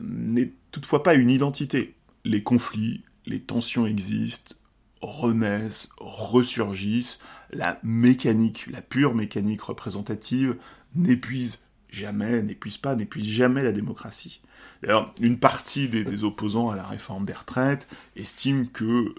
n'est 0.01 0.53
toutefois 0.71 1.03
pas 1.03 1.13
une 1.13 1.29
identité 1.29 1.93
les 2.23 2.43
conflits, 2.43 3.03
les 3.25 3.41
tensions 3.41 3.85
existent, 3.85 4.55
renaissent, 5.01 5.89
ressurgissent, 5.97 7.19
la 7.51 7.79
mécanique, 7.83 8.67
la 8.67 8.81
pure 8.81 9.15
mécanique 9.15 9.61
représentative 9.61 10.57
n'épuise 10.95 11.59
jamais, 11.91 12.41
n'épuise 12.41 12.77
pas, 12.77 12.95
n'épuise 12.95 13.27
jamais 13.27 13.63
la 13.63 13.71
démocratie. 13.71 14.41
D'ailleurs, 14.81 15.13
une 15.19 15.37
partie 15.37 15.87
des, 15.87 16.23
opposants 16.23 16.69
à 16.69 16.75
la 16.75 16.83
réforme 16.83 17.25
des 17.25 17.33
retraites 17.33 17.87
estime 18.15 18.67
que 18.69 18.83
euh, 18.83 19.13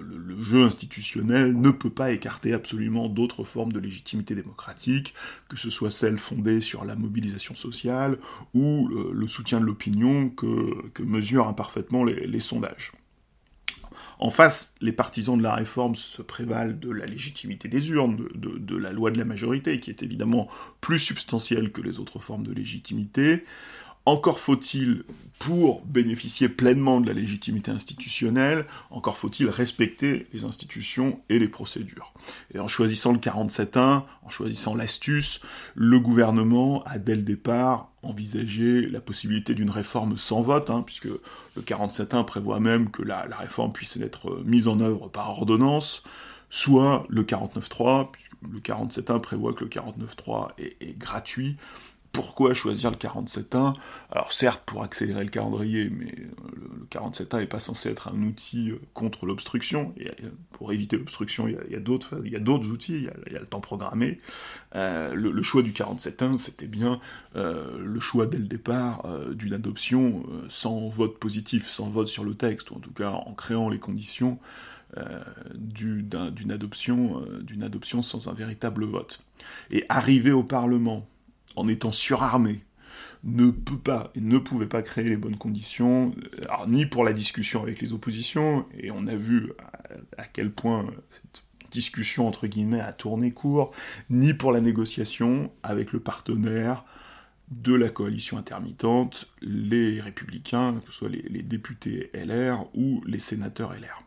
le, 0.00 0.42
jeu 0.42 0.64
institutionnel 0.64 1.58
ne 1.58 1.70
peut 1.70 1.90
pas 1.90 2.12
écarter 2.12 2.52
absolument 2.52 3.08
d'autres 3.08 3.44
formes 3.44 3.72
de 3.72 3.80
légitimité 3.80 4.34
démocratique, 4.34 5.14
que 5.48 5.56
ce 5.56 5.70
soit 5.70 5.90
celle 5.90 6.18
fondée 6.18 6.60
sur 6.60 6.84
la 6.84 6.94
mobilisation 6.94 7.54
sociale 7.54 8.18
ou 8.54 8.88
le 8.88 9.26
soutien 9.26 9.60
de 9.60 9.64
l'opinion 9.64 10.28
que, 10.28 11.02
mesurent 11.02 11.48
imparfaitement 11.48 12.04
les 12.04 12.40
sondages. 12.40 12.92
En 14.18 14.30
face, 14.30 14.74
les 14.80 14.92
partisans 14.92 15.36
de 15.36 15.42
la 15.42 15.54
réforme 15.54 15.94
se 15.94 16.22
prévalent 16.22 16.78
de 16.78 16.90
la 16.90 17.04
légitimité 17.04 17.68
des 17.68 17.90
urnes, 17.90 18.28
de, 18.34 18.76
la 18.76 18.92
loi 18.92 19.10
de 19.10 19.18
la 19.18 19.24
majorité, 19.24 19.78
qui 19.78 19.90
est 19.90 20.02
évidemment 20.02 20.48
plus 20.80 20.98
substantielle 20.98 21.70
que 21.70 21.82
les 21.82 22.00
autres 22.00 22.18
formes 22.18 22.46
de 22.46 22.52
légitimité. 22.52 23.44
Encore 24.06 24.38
faut-il, 24.38 25.02
pour 25.40 25.84
bénéficier 25.84 26.48
pleinement 26.48 27.00
de 27.00 27.08
la 27.08 27.12
légitimité 27.12 27.72
institutionnelle, 27.72 28.64
encore 28.90 29.16
faut-il 29.16 29.48
respecter 29.48 30.28
les 30.32 30.44
institutions 30.44 31.20
et 31.28 31.40
les 31.40 31.48
procédures. 31.48 32.14
Et 32.54 32.60
en 32.60 32.68
choisissant 32.68 33.12
le 33.12 33.18
47.1, 33.18 34.04
en 34.22 34.30
choisissant 34.30 34.76
l'astuce, 34.76 35.40
le 35.74 35.98
gouvernement 35.98 36.84
a 36.84 36.98
dès 36.98 37.16
le 37.16 37.22
départ 37.22 37.90
envisagé 38.02 38.82
la 38.82 39.00
possibilité 39.00 39.54
d'une 39.54 39.70
réforme 39.70 40.16
sans 40.16 40.40
vote, 40.40 40.70
hein, 40.70 40.82
puisque 40.86 41.06
le 41.06 41.62
47.1 41.62 42.24
prévoit 42.24 42.60
même 42.60 42.90
que 42.92 43.02
la, 43.02 43.26
réforme 43.36 43.72
puisse 43.72 43.96
être 43.96 44.40
mise 44.44 44.68
en 44.68 44.78
œuvre 44.78 45.08
par 45.08 45.30
ordonnance, 45.30 46.04
soit 46.48 47.04
le 47.08 47.24
49.3, 47.24 48.12
puisque 48.12 48.32
le 48.52 48.60
47.1 48.60 49.20
prévoit 49.20 49.52
que 49.52 49.64
le 49.64 49.70
49.3 49.70 50.50
est, 50.58 50.76
est 50.80 50.96
gratuit, 50.96 51.56
pourquoi 52.16 52.54
choisir 52.54 52.90
le 52.90 52.96
47.1 52.96 53.74
Alors 54.10 54.32
certes 54.32 54.62
pour 54.64 54.82
accélérer 54.82 55.22
le 55.22 55.28
calendrier, 55.28 55.90
mais 55.90 56.14
euh, 56.16 56.50
le, 56.54 56.86
47.1 56.90 57.40
n'est 57.40 57.46
pas 57.46 57.58
censé 57.58 57.90
être 57.90 58.08
un 58.08 58.22
outil 58.22 58.70
euh, 58.70 58.80
contre 58.94 59.26
l'obstruction. 59.26 59.94
Pour 60.52 60.72
éviter 60.72 60.96
l'obstruction, 60.96 61.46
il 61.46 61.58
y 61.70 61.76
a, 61.76 61.78
d'autres 61.78 62.70
outils, 62.70 62.94
il 62.94 63.32
y 63.32 63.36
a, 63.36 63.40
le 63.40 63.46
temps 63.46 63.60
programmé. 63.60 64.18
Euh, 64.76 65.12
le, 65.12 65.42
choix 65.42 65.60
du 65.60 65.72
47.1, 65.72 66.38
c'était 66.38 66.66
bien 66.66 67.02
le 67.34 68.00
choix 68.00 68.24
dès 68.26 68.38
le 68.38 68.46
départ 68.46 69.06
d'une 69.34 69.52
adoption 69.52 70.24
sans 70.48 70.88
vote 70.88 71.18
positif, 71.18 71.68
sans 71.68 71.90
vote 71.90 72.08
sur 72.08 72.24
le 72.24 72.34
texte, 72.34 72.70
ou 72.70 72.76
en 72.76 72.80
tout 72.80 72.92
cas 72.92 73.10
en 73.10 73.34
créant 73.34 73.68
les 73.68 73.78
conditions 73.78 74.38
d'une 75.54 76.50
adoption, 76.50 77.22
d'une 77.42 77.62
adoption 77.62 78.00
sans 78.00 78.28
un 78.28 78.32
véritable 78.32 78.86
vote. 78.86 79.22
Et 79.70 79.84
arriver 79.90 80.32
au 80.32 80.42
Parlement 80.42 81.06
en 81.56 81.68
étant 81.68 81.92
surarmé, 81.92 82.64
ne 83.24 83.50
peut 83.50 83.78
pas 83.78 84.12
et 84.14 84.20
ne 84.20 84.38
pouvait 84.38 84.66
pas 84.66 84.82
créer 84.82 85.08
les 85.08 85.16
bonnes 85.16 85.36
conditions, 85.36 86.14
alors, 86.44 86.68
ni 86.68 86.86
pour 86.86 87.04
la 87.04 87.12
discussion 87.12 87.62
avec 87.62 87.80
les 87.80 87.92
oppositions, 87.92 88.66
et 88.78 88.90
on 88.90 89.06
a 89.06 89.14
vu 89.14 89.52
à, 90.16 90.24
quel 90.24 90.52
point 90.52 90.86
cette 91.10 91.42
discussion 91.70 92.28
entre 92.28 92.46
guillemets 92.46 92.80
a 92.80 92.92
tourné 92.92 93.32
court, 93.32 93.72
ni 94.10 94.32
pour 94.34 94.52
la 94.52 94.60
négociation 94.60 95.50
avec 95.62 95.92
le 95.92 96.00
partenaire 96.00 96.84
de 97.50 97.74
la 97.74 97.90
coalition 97.90 98.38
intermittente, 98.38 99.28
les 99.40 100.00
républicains, 100.00 100.80
que 100.80 100.92
ce 100.92 100.98
soit 100.98 101.08
les 101.08 101.42
députés 101.42 102.10
LR 102.14 102.66
ou 102.74 103.02
les 103.06 103.20
sénateurs 103.20 103.72
LR. 103.72 104.06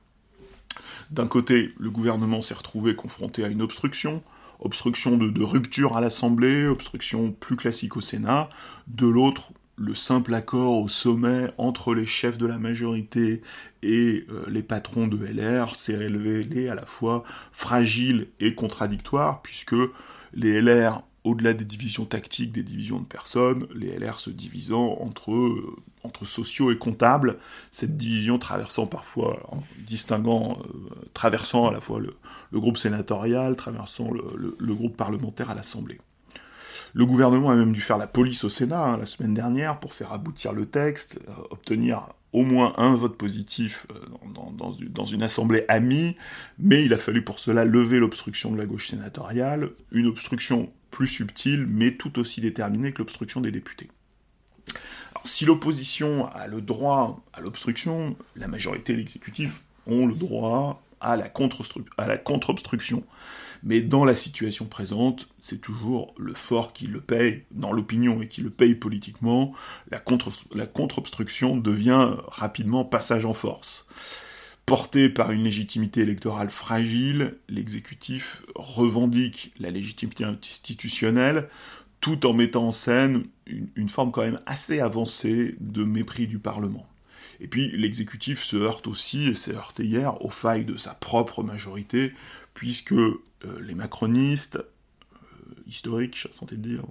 D'un 1.12 1.28
côté, 1.28 1.74
le 1.78 1.90
gouvernement 1.90 2.42
s'est 2.42 2.54
retrouvé 2.54 2.96
confronté 2.96 3.44
à 3.44 3.48
une 3.48 3.62
obstruction, 3.62 4.22
obstruction 4.60 5.18
de, 5.18 5.44
rupture 5.44 5.98
à 5.98 6.02
l'Assemblée, 6.02 6.68
obstruction 6.68 7.32
plus 7.32 7.56
classique 7.56 7.98
au 7.98 8.02
Sénat, 8.02 8.50
de 8.88 9.08
l'autre, 9.08 9.52
le 9.78 9.94
simple 9.94 10.34
accord 10.34 10.82
au 10.82 10.90
sommet 10.90 11.54
entre 11.58 11.96
les 11.96 12.06
chefs 12.06 12.38
de 12.38 12.46
la 12.46 12.58
majorité 12.58 13.42
et 13.82 14.26
euh, 14.30 14.44
les 14.50 14.62
patrons 14.62 15.08
de 15.08 15.18
LR 15.26 15.74
s'est 15.74 15.96
révélé 15.96 16.68
à 16.68 16.76
la 16.76 16.86
fois 16.86 17.24
fragile 17.54 18.28
et 18.42 18.56
contradictoire, 18.56 19.42
puisque 19.42 19.76
les 20.34 20.62
LR 20.62 21.02
au-delà 21.24 21.54
des 21.54 21.66
divisions 21.66 22.06
tactiques, 22.06 22.52
des 22.52 22.64
divisions 22.64 23.00
de 23.00 23.06
personnes, 23.06 23.68
les 23.76 23.98
LR 23.98 24.20
se 24.20 24.30
divisant 24.30 24.98
entre, 25.02 25.32
euh, 25.34 25.76
entre 26.04 26.26
sociaux 26.26 26.72
et 26.72 26.78
comptables, 26.78 27.38
cette 27.72 27.98
division 27.98 28.40
traversant 28.40 28.88
parfois, 28.88 29.40
en 29.52 29.62
distinguant, 29.86 30.60
euh, 30.64 30.90
traversant 31.14 31.68
à 31.68 31.72
la 31.72 31.82
fois 31.82 32.00
le, 32.00 32.16
groupe 32.54 32.78
sénatorial, 32.78 33.56
traversant 33.56 34.10
le, 34.12 34.74
groupe 34.74 34.96
parlementaire 34.96 35.50
à 35.50 35.56
l'Assemblée. 35.56 36.00
Le 36.94 37.06
gouvernement 37.06 37.50
a 37.50 37.56
même 37.56 37.74
dû 37.74 37.82
faire 37.82 37.98
la 37.98 38.08
police 38.08 38.44
au 38.44 38.50
Sénat 38.50 38.84
hein, 38.84 38.98
la 38.98 39.06
semaine 39.06 39.34
dernière 39.34 39.80
pour 39.80 39.94
faire 39.94 40.14
aboutir 40.14 40.54
le 40.54 40.66
texte, 40.66 41.20
euh, 41.28 41.34
obtenir 41.52 42.08
au 42.32 42.44
moins 42.44 42.74
un 42.78 42.96
vote 42.96 43.18
positif 43.18 43.88
dans, 44.36 44.52
dans, 44.52 45.06
une 45.06 45.24
assemblée 45.24 45.66
amie, 45.68 46.16
mais 46.60 46.86
il 46.86 46.94
a 46.94 46.98
fallu 46.98 47.24
pour 47.24 47.40
cela 47.40 47.66
lever 47.66 47.98
l'obstruction 47.98 48.52
de 48.52 48.58
la 48.60 48.68
gauche 48.68 48.90
sénatoriale, 48.90 49.72
une 49.92 50.06
obstruction 50.06 50.72
plus 50.92 51.08
subtil, 51.08 51.66
mais 51.68 51.96
tout 51.96 52.20
aussi 52.20 52.42
déterminé 52.42 52.92
que 52.92 53.00
l'obstruction 53.00 53.42
des 53.42 53.52
députés. 53.52 53.90
si 55.26 55.46
l'opposition 55.46 56.28
a 56.34 56.48
le 56.48 56.62
droit 56.62 57.24
à 57.34 57.42
l'obstruction, 57.42 58.16
la 58.36 58.48
majorité 58.48 58.94
et 58.94 58.96
l'exécutif 58.96 59.64
ont 59.86 60.06
le 60.06 60.16
droit 60.16 60.82
à 61.02 61.16
la 61.16 61.30
contre-obstruction. 61.30 63.04
Mais 63.64 63.82
dans 63.82 64.06
la 64.06 64.16
situation 64.16 64.66
présente, 64.66 65.28
c'est 65.40 65.60
toujours 65.60 66.14
le 66.18 66.34
fort 66.34 66.72
qui 66.72 66.88
le 66.88 67.02
paye 67.02 67.44
dans 67.52 67.74
l'opinion 67.74 68.22
et 68.22 68.28
qui 68.28 68.42
le 68.42 68.50
paye 68.50 68.76
politiquement. 68.76 69.54
La 69.92 70.00
contre-obstruction 70.00 71.58
devient 71.58 72.12
rapidement 72.28 72.86
passage 72.86 73.26
en 73.26 73.34
force. 73.34 73.86
Porté 74.70 75.10
par 75.10 75.32
une 75.32 75.46
légitimité 75.46 76.02
électorale 76.02 76.52
fragile, 76.52 77.38
l'exécutif 77.48 78.44
revendique 78.54 79.52
la 79.60 79.72
légitimité 79.72 80.26
institutionnelle 80.26 81.50
tout 82.02 82.28
en 82.28 82.34
mettant 82.34 82.68
en 82.68 82.72
scène 82.72 83.24
une, 83.48 83.90
forme 83.90 84.12
quand 84.12 84.22
même 84.22 84.40
assez 84.46 84.80
avancée 84.80 85.56
de 85.60 85.84
mépris 85.84 86.28
du 86.28 86.38
Parlement. 86.38 86.88
Et 87.40 87.48
puis 87.48 87.76
l'exécutif 87.76 88.44
se 88.44 88.58
heurte 88.58 88.86
aussi, 88.86 89.30
et 89.30 89.34
s'est 89.34 89.56
heurté 89.56 89.86
hier, 89.86 90.24
aux 90.24 90.30
failles 90.30 90.66
de 90.66 90.78
sa 90.78 90.94
propre 90.94 91.42
majorité, 91.42 92.14
puisque 92.54 92.94
euh, 92.94 93.20
les 93.62 93.74
macronistes, 93.74 94.58
euh, 94.58 95.56
historiques, 95.66 96.16
je 96.16 96.28
sentais 96.38 96.58
dire, 96.58 96.84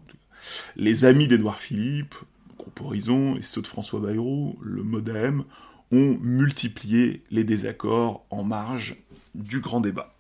Les 0.75 1.05
amis 1.05 1.29
d'Édouard 1.29 1.61
Philippe, 1.61 2.17
groupe 2.59 2.81
Horizon 2.81 3.37
et 3.37 3.43
ceux 3.43 3.63
de 3.63 3.69
François 3.69 4.01
Bayrou, 4.01 4.59
le 4.63 4.83
Modem, 4.83 5.45
ont 5.91 6.19
multiplié 6.21 7.23
les 7.31 7.45
désaccords 7.45 8.27
en 8.31 8.45
marge 8.45 8.97
du 9.35 9.61
grand 9.61 9.81
débat. 9.81 10.15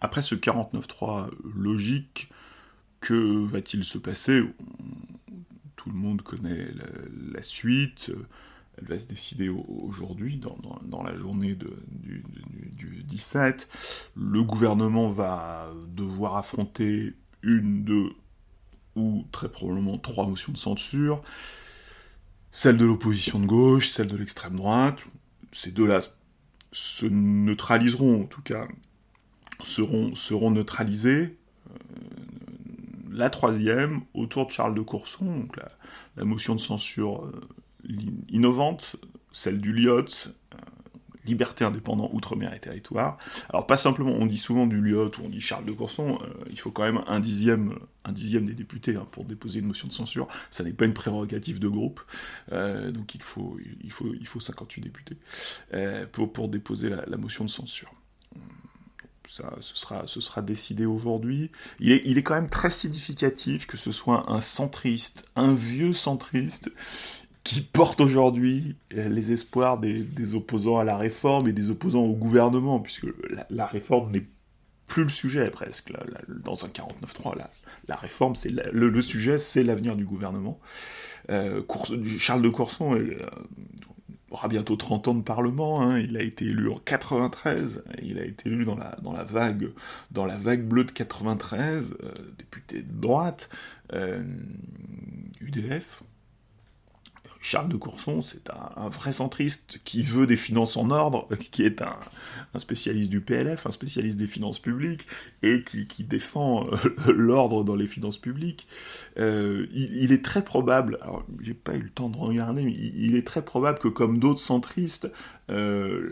Après 0.00 0.22
ce 0.22 0.34
49-3 0.34 1.30
logique, 1.54 2.30
que 3.00 3.44
va-t-il 3.44 3.84
se 3.84 3.98
passer? 3.98 4.42
Tout 5.76 5.90
le 5.90 5.96
monde 5.96 6.22
connaît 6.22 6.68
la, 7.32 7.42
suite. 7.42 8.12
Elle 8.78 8.88
va 8.88 8.98
se 8.98 9.06
décider 9.06 9.48
aujourd'hui, 9.48 10.38
dans, 10.38 11.02
la 11.02 11.16
journée 11.16 11.54
du, 11.54 12.22
du, 12.72 13.02
17. 13.04 13.68
Le 14.16 14.42
gouvernement 14.42 15.08
va 15.08 15.70
devoir 15.88 16.36
affronter 16.36 17.14
une, 17.42 17.84
deux 17.84 18.10
ou 18.96 19.24
très 19.30 19.48
probablement 19.48 19.98
trois 19.98 20.26
motions 20.26 20.52
de 20.52 20.58
censure. 20.58 21.22
Celle 22.50 22.76
de 22.76 22.84
l'opposition 22.84 23.38
de 23.38 23.46
gauche, 23.46 23.90
celle 23.90 24.08
de 24.08 24.16
l'extrême 24.16 24.56
droite. 24.56 25.02
Ces 25.52 25.70
deux-là 25.70 26.00
se 26.72 27.06
neutraliseront, 27.06 28.22
en 28.22 28.26
tout 28.26 28.42
cas 28.42 28.66
seront, 29.64 30.50
neutralisés. 30.50 31.36
Euh, 31.70 31.74
la 33.10 33.30
troisième, 33.30 34.02
autour 34.14 34.46
de 34.46 34.52
Charles 34.52 34.74
de 34.74 34.82
Courson, 34.82 35.24
donc 35.24 35.56
la, 35.56 36.24
motion 36.24 36.54
de 36.54 36.60
censure 36.60 37.24
euh, 37.24 37.40
innovante, 38.28 38.96
celle 39.32 39.60
du 39.60 39.72
LIOT, 39.72 39.98
euh, 39.98 40.56
liberté 41.24 41.64
indépendant 41.64 42.08
outre-mer 42.12 42.54
et 42.54 42.60
territoire. 42.60 43.18
Alors 43.48 43.66
pas 43.66 43.76
simplement, 43.76 44.12
on 44.12 44.26
dit 44.26 44.36
souvent 44.36 44.66
du 44.66 44.80
LIOT 44.80 45.12
ou 45.18 45.24
on 45.24 45.28
dit 45.28 45.40
Charles 45.40 45.64
de 45.64 45.72
Courson, 45.72 46.20
il 46.50 46.58
faut 46.58 46.70
quand 46.70 46.84
même 46.84 47.02
un 47.08 47.18
dixième, 47.18 47.78
des 48.08 48.54
députés 48.54 48.94
hein, 48.94 49.06
pour 49.10 49.24
déposer 49.24 49.58
une 49.58 49.66
motion 49.66 49.88
de 49.88 49.92
censure. 49.92 50.28
Ça 50.50 50.62
n'est 50.62 50.72
pas 50.72 50.84
une 50.84 50.94
prérogative 50.94 51.58
de 51.58 51.68
groupe, 51.68 52.00
donc 52.52 53.16
il 53.16 53.22
faut, 53.22 53.58
il, 53.82 53.90
faut, 53.90 54.14
il 54.14 54.26
faut 54.26 54.38
58 54.38 54.80
députés 54.80 55.16
pour, 56.12 56.32
pour 56.32 56.48
déposer 56.48 56.90
la 56.90 57.16
motion 57.16 57.44
de 57.44 57.50
censure 57.50 57.92
ça, 59.28 59.52
ce, 59.60 59.76
sera, 59.76 60.06
ce 60.06 60.20
sera 60.20 60.42
décidé 60.42 60.86
aujourd'hui. 60.86 61.50
Il 61.80 61.92
est, 61.92 62.02
il 62.04 62.18
est 62.18 62.22
quand 62.22 62.34
même 62.34 62.50
très 62.50 62.70
significatif 62.70 63.66
que 63.66 63.76
ce 63.76 63.92
soit 63.92 64.30
un 64.30 64.40
centriste, 64.40 65.24
un 65.36 65.54
vieux 65.54 65.92
centriste, 65.92 66.70
qui 67.46 67.60
porte 67.60 68.00
aujourd'hui 68.00 68.76
les 68.90 69.32
espoirs 69.32 69.78
des, 69.78 70.34
opposants 70.34 70.78
à 70.78 70.84
la 70.84 70.96
réforme 70.96 71.48
et 71.48 71.52
des 71.52 71.70
opposants 71.70 72.02
au 72.02 72.14
gouvernement, 72.14 72.80
puisque 72.80 73.06
la, 73.50 73.66
réforme 73.66 74.10
n'est 74.10 74.26
plus 74.88 75.04
le 75.04 75.08
sujet 75.08 75.48
presque. 75.50 75.92
dans 76.28 76.64
un 76.64 76.68
49.3, 76.68 77.36
la, 77.86 77.96
réforme, 77.96 78.34
c'est 78.34 78.50
le, 78.50 79.02
sujet, 79.02 79.38
c'est 79.38 79.62
l'avenir 79.62 79.94
du 79.94 80.04
gouvernement. 80.04 80.58
Euh, 81.30 81.62
Charles 82.18 82.42
de 82.42 82.48
Courson 82.48 82.94
euh, 82.94 83.16
aura 84.30 84.48
bientôt 84.48 84.76
30 84.76 85.08
ans 85.08 85.14
de 85.14 85.22
parlement, 85.22 85.82
hein. 85.82 86.00
il 86.00 86.16
a 86.16 86.22
été 86.22 86.46
élu 86.46 86.70
en 86.70 86.78
93, 86.78 87.84
il 88.02 88.18
a 88.18 88.24
été 88.24 88.48
élu 88.48 88.64
dans 88.64 88.76
la, 88.76 88.96
dans 89.02 89.12
la, 89.12 89.22
vague, 89.22 89.70
dans 90.10 90.26
la 90.26 90.36
vague 90.36 90.64
bleue 90.64 90.84
de 90.84 90.90
93, 90.90 91.94
euh, 92.02 92.12
député 92.38 92.82
de 92.82 93.00
droite, 93.00 93.48
UDF, 93.92 96.02
euh, 96.02 96.06
Charles 97.48 97.68
de 97.68 97.76
Courson, 97.76 98.22
c'est 98.22 98.50
un, 98.50 98.88
vrai 98.88 99.12
centriste 99.12 99.80
qui 99.84 100.02
veut 100.02 100.26
des 100.26 100.36
finances 100.36 100.76
en 100.76 100.90
ordre, 100.90 101.28
qui 101.52 101.62
est 101.62 101.80
un, 101.80 102.58
spécialiste 102.58 103.08
du 103.08 103.20
PLF, 103.20 103.66
un 103.66 103.70
spécialiste 103.70 104.16
des 104.16 104.26
finances 104.26 104.58
publiques, 104.58 105.06
et 105.44 105.62
qui, 105.62 106.02
défend 106.02 106.66
euh, 106.66 106.76
l'ordre 107.12 107.62
dans 107.62 107.76
les 107.76 107.86
finances 107.86 108.18
publiques. 108.18 108.66
Euh, 109.16 109.68
il, 109.72 110.10
est 110.10 110.24
très 110.24 110.44
probable, 110.44 110.98
alors 111.02 111.24
j'ai 111.40 111.54
pas 111.54 111.76
eu 111.76 111.82
le 111.82 111.90
temps 111.90 112.08
de 112.08 112.16
regarder, 112.16 112.64
mais 112.64 112.72
il 112.72 113.14
est 113.14 113.24
très 113.24 113.44
probable 113.44 113.78
que 113.78 113.88
comme 113.88 114.18
d'autres 114.18 114.40
centristes, 114.40 115.08
euh, 115.48 116.10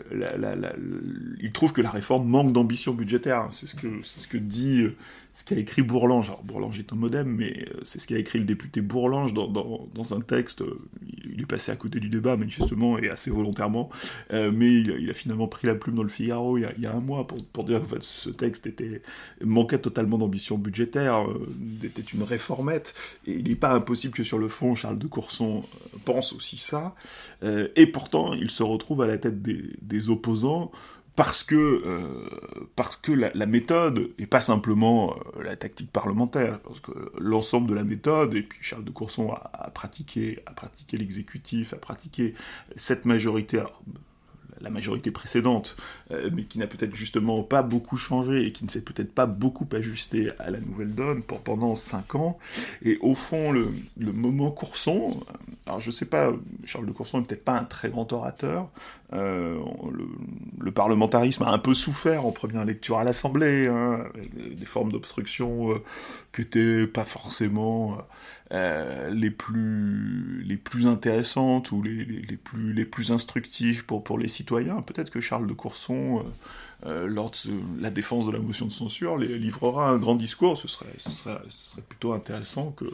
il 1.41 1.51
trouve 1.51 1.73
que 1.73 1.81
la 1.81 1.89
réforme 1.89 2.27
manque 2.27 2.53
d'ambition 2.53 2.93
budgétaire. 2.93 3.49
C'est 3.51 3.67
ce 3.67 3.75
que, 3.75 3.87
c'est 4.03 4.19
ce 4.19 4.27
que 4.27 4.37
dit, 4.37 4.87
ce 5.33 5.43
qu'a 5.43 5.57
écrit 5.57 5.81
Bourlange. 5.81 6.29
Alors 6.29 6.43
Bourlange 6.43 6.79
est 6.79 6.93
un 6.93 6.95
modem, 6.95 7.27
mais 7.27 7.65
euh, 7.67 7.81
c'est 7.83 7.99
ce 7.99 8.07
qu'a 8.07 8.17
écrit 8.17 8.39
le 8.39 8.45
député 8.45 8.81
Bourlange 8.81 9.33
dans, 9.33 10.13
un 10.13 10.21
texte. 10.21 10.63
Il 11.25 11.41
est 11.41 11.45
passé 11.45 11.71
à 11.71 11.75
côté 11.75 11.99
du 11.99 12.09
débat, 12.09 12.37
manifestement, 12.37 12.97
et 12.97 13.09
assez 13.09 13.29
volontairement. 13.29 13.89
Euh, 14.31 14.51
mais 14.53 14.71
il, 14.71 15.09
a 15.09 15.13
finalement 15.13 15.47
pris 15.47 15.67
la 15.67 15.75
plume 15.75 15.95
dans 15.95 16.03
le 16.03 16.09
Figaro 16.09 16.57
il 16.57 16.67
y 16.79 16.85
a, 16.85 16.93
un 16.93 17.01
mois 17.01 17.27
pour, 17.27 17.63
dire 17.65 17.85
que 17.85 17.97
ce 17.99 18.29
texte 18.29 18.67
était, 18.67 19.01
manquait 19.43 19.79
totalement 19.79 20.17
d'ambition 20.17 20.57
budgétaire, 20.57 21.25
était 21.83 22.01
une 22.01 22.23
réformette. 22.23 22.93
Et 23.27 23.33
il 23.33 23.49
n'est 23.49 23.55
pas 23.55 23.73
impossible 23.73 24.13
que 24.13 24.23
sur 24.23 24.37
le 24.37 24.47
fond, 24.47 24.75
Charles 24.75 24.99
de 24.99 25.07
Courson 25.07 25.63
pense 26.05 26.31
aussi 26.31 26.57
ça. 26.57 26.95
et 27.43 27.87
pourtant, 27.87 28.33
il 28.33 28.49
se 28.49 28.63
retrouve 28.63 29.01
à 29.01 29.07
la 29.07 29.17
des, 29.31 30.09
opposants 30.09 30.71
parce 31.15 31.43
que, 31.43 31.55
euh, 31.55 32.67
parce 32.75 32.97
que 32.97 33.11
la, 33.13 33.45
méthode, 33.45 34.11
et 34.19 34.27
pas 34.27 34.41
simplement 34.41 35.15
euh, 35.37 35.43
la 35.43 35.55
tactique 35.55 35.89
parlementaire, 35.91 36.59
parce 36.59 36.81
que 36.81 36.91
l'ensemble 37.17 37.69
de 37.69 37.73
la 37.73 37.85
méthode, 37.85 38.35
et 38.35 38.43
puis 38.43 38.59
Charles 38.61 38.83
de 38.83 38.91
Courson 38.91 39.31
a, 39.31 39.49
a 39.53 39.69
pratiqué, 39.69 40.39
a 40.45 40.51
pratiqué 40.51 40.97
l'exécutif, 40.97 41.73
a 41.73 41.77
pratiqué 41.77 42.33
cette 42.75 43.05
majorité, 43.05 43.63
la 44.65 44.71
majorité 44.71 45.11
précédente, 45.11 45.77
euh, 46.11 46.29
mais 46.33 46.43
qui 46.43 46.57
n'a 46.57 46.65
peut-être 46.65 46.95
justement 46.95 47.43
pas 47.43 47.61
beaucoup 47.61 47.97
changé 47.97 48.47
et 48.47 48.51
qui 48.51 48.65
ne 48.65 48.69
s'est 48.69 48.81
peut-être 48.81 49.13
pas 49.13 49.27
beaucoup 49.27 49.67
ajusté 49.71 50.31
à 50.39 50.49
la 50.49 50.59
nouvelle 50.59 50.93
donne 50.93 51.21
pendant 51.21 51.75
cinq 51.75 52.15
ans. 52.15 52.39
Et 52.83 52.97
au 53.01 53.13
fond, 53.13 53.51
le, 53.51 53.69
moment 53.99 54.49
Courson, 54.49 55.21
euh, 55.29 55.33
alors 55.67 55.79
je 55.79 55.91
sais 55.91 56.05
pas, 56.05 56.33
Charles 56.65 56.87
de 56.87 56.91
Courson 56.91 57.19
n'est 57.19 57.25
peut-être 57.25 57.45
pas 57.45 57.57
un 57.57 57.63
très 57.63 57.89
grand 57.89 58.11
orateur, 58.11 58.67
euh, 59.13 59.59
le, 60.59 60.71
parlementarisme 60.71 61.43
a 61.43 61.51
un 61.51 61.59
peu 61.59 61.75
souffert 61.75 62.25
en 62.25 62.31
première 62.31 62.65
lecture 62.65 62.97
à 62.97 63.03
l'Assemblée, 63.03 63.67
hein, 63.67 64.03
des, 64.33 64.65
formes 64.65 64.91
d'obstruction 64.91 65.79
qui 66.33 66.41
n'étaient 66.41 66.87
pas 66.87 67.05
forcément 67.05 67.99
euh, 68.51 69.09
les, 69.09 69.31
plus, 69.31 70.43
les 70.43 70.57
plus 70.57 70.85
intéressantes 70.85 71.71
ou 71.71 71.81
les, 71.81 72.37
plus, 72.37 72.73
les 72.73 72.85
plus 72.85 73.11
instructives 73.11 73.85
pour, 73.85 74.19
les 74.19 74.27
citoyens. 74.27 74.81
Peut-être 74.81 75.09
que 75.09 75.19
Charles 75.19 75.47
de 75.47 75.53
Courson, 75.53 76.19
euh, 76.19 76.87
euh, 76.87 77.07
lors 77.07 77.31
de 77.31 77.81
la 77.81 77.89
défense 77.89 78.27
de 78.27 78.31
la 78.31 78.39
motion 78.39 78.67
de 78.67 78.71
censure, 78.71 79.17
livrera 79.17 79.89
un 79.89 79.97
grand 79.97 80.15
discours. 80.15 80.59
Ce 80.59 80.67
serait 80.67 80.93
plutôt 81.89 82.13
intéressant 82.13 82.71
que, 82.71 82.85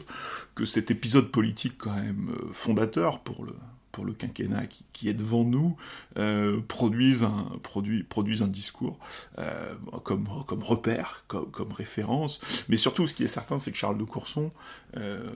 que 0.54 0.64
cet 0.64 0.90
épisode 0.90 1.30
politique 1.30 1.74
quand 1.76 1.94
même 1.94 2.34
fondateur 2.52 3.20
pour 3.20 3.44
le, 3.44 3.52
pour 3.92 4.06
le 4.06 4.14
quinquennat 4.14 4.66
qui, 4.92 5.08
est 5.08 5.14
devant 5.14 5.44
nous 5.44 5.76
euh, 6.16 6.60
produisent, 6.66 7.22
un, 7.22 8.48
discours 8.48 8.98
euh, 9.38 9.74
comme, 10.02 10.26
repère, 10.62 11.24
comme, 11.28 11.50
comme, 11.50 11.72
référence. 11.72 12.40
Mais 12.68 12.76
surtout, 12.76 13.06
ce 13.06 13.14
qui 13.14 13.22
est 13.22 13.28
certain, 13.28 13.58
c'est 13.58 13.70
que 13.70 13.76
Charles 13.76 13.98
de 13.98 14.04
Courson 14.04 14.50
euh, 14.96 15.30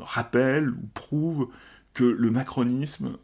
rappelle 0.00 0.70
ou 0.70 0.88
prouve 0.94 1.48
que 1.94 2.04
le 2.04 2.30
macronisme 2.30 3.16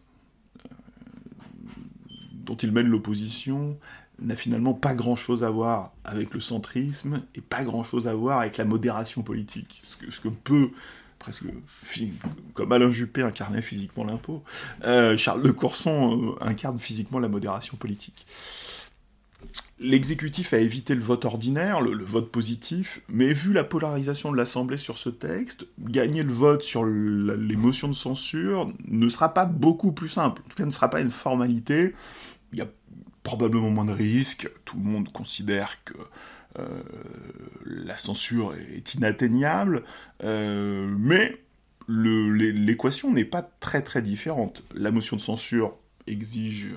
dont 2.32 2.56
il 2.56 2.72
mène 2.72 2.86
l'opposition 2.86 3.78
n'a 4.20 4.34
finalement 4.34 4.74
pas 4.74 4.94
grand-chose 4.94 5.44
à 5.44 5.50
voir 5.50 5.92
avec 6.04 6.34
le 6.34 6.40
centrisme 6.40 7.22
et 7.34 7.40
pas 7.40 7.64
grand-chose 7.64 8.08
à 8.08 8.14
voir 8.14 8.40
avec 8.40 8.56
la 8.56 8.64
modération 8.64 9.22
politique. 9.22 9.80
Ce 9.84 9.96
que, 9.96 10.10
ce 10.10 10.20
que 10.20 10.28
peut 10.28 10.70
presque 11.18 11.44
comme 12.54 12.72
Alain 12.72 12.92
Juppé 12.92 13.22
incarnait 13.22 13.62
physiquement 13.62 14.04
l'impôt, 14.04 14.42
euh, 14.84 15.16
Charles 15.16 15.42
de 15.42 15.50
Courson 15.50 16.36
euh, 16.40 16.44
incarne 16.44 16.78
physiquement 16.78 17.18
la 17.18 17.28
modération 17.28 17.76
politique. 17.76 18.26
L'exécutif 19.80 20.52
a 20.54 20.58
évité 20.58 20.96
le 20.96 21.02
vote 21.02 21.24
ordinaire, 21.24 21.80
le, 21.80 22.04
vote 22.04 22.32
positif, 22.32 23.00
mais 23.08 23.32
vu 23.32 23.52
la 23.52 23.62
polarisation 23.62 24.32
de 24.32 24.36
l'Assemblée 24.36 24.76
sur 24.76 24.98
ce 24.98 25.08
texte, 25.08 25.66
gagner 25.78 26.24
le 26.24 26.32
vote 26.32 26.62
sur 26.62 26.84
les 26.84 27.56
motions 27.56 27.86
de 27.86 27.92
censure 27.92 28.72
ne 28.88 29.08
sera 29.08 29.32
pas 29.34 29.44
beaucoup 29.44 29.92
plus 29.92 30.08
simple. 30.08 30.42
En 30.44 30.48
tout 30.48 30.56
cas, 30.56 30.64
ne 30.64 30.70
sera 30.70 30.90
pas 30.90 31.00
une 31.00 31.12
formalité. 31.12 31.94
Il 32.52 32.58
y 32.58 32.62
a 32.62 32.68
probablement 33.22 33.70
moins 33.70 33.84
de 33.84 33.92
risques. 33.92 34.50
Tout 34.64 34.78
le 34.78 34.82
monde 34.82 35.12
considère 35.12 35.76
que 35.84 35.94
la 37.64 37.96
censure 37.96 38.54
est 38.54 38.94
inatteignable, 38.94 39.84
euh, 40.24 40.94
mais 40.98 41.36
l'équation 41.88 43.12
n'est 43.12 43.24
pas 43.24 43.42
très 43.60 43.82
très 43.82 44.02
différente. 44.02 44.62
La 44.74 44.90
motion 44.90 45.16
de 45.16 45.20
censure 45.20 45.74
exige 46.06 46.68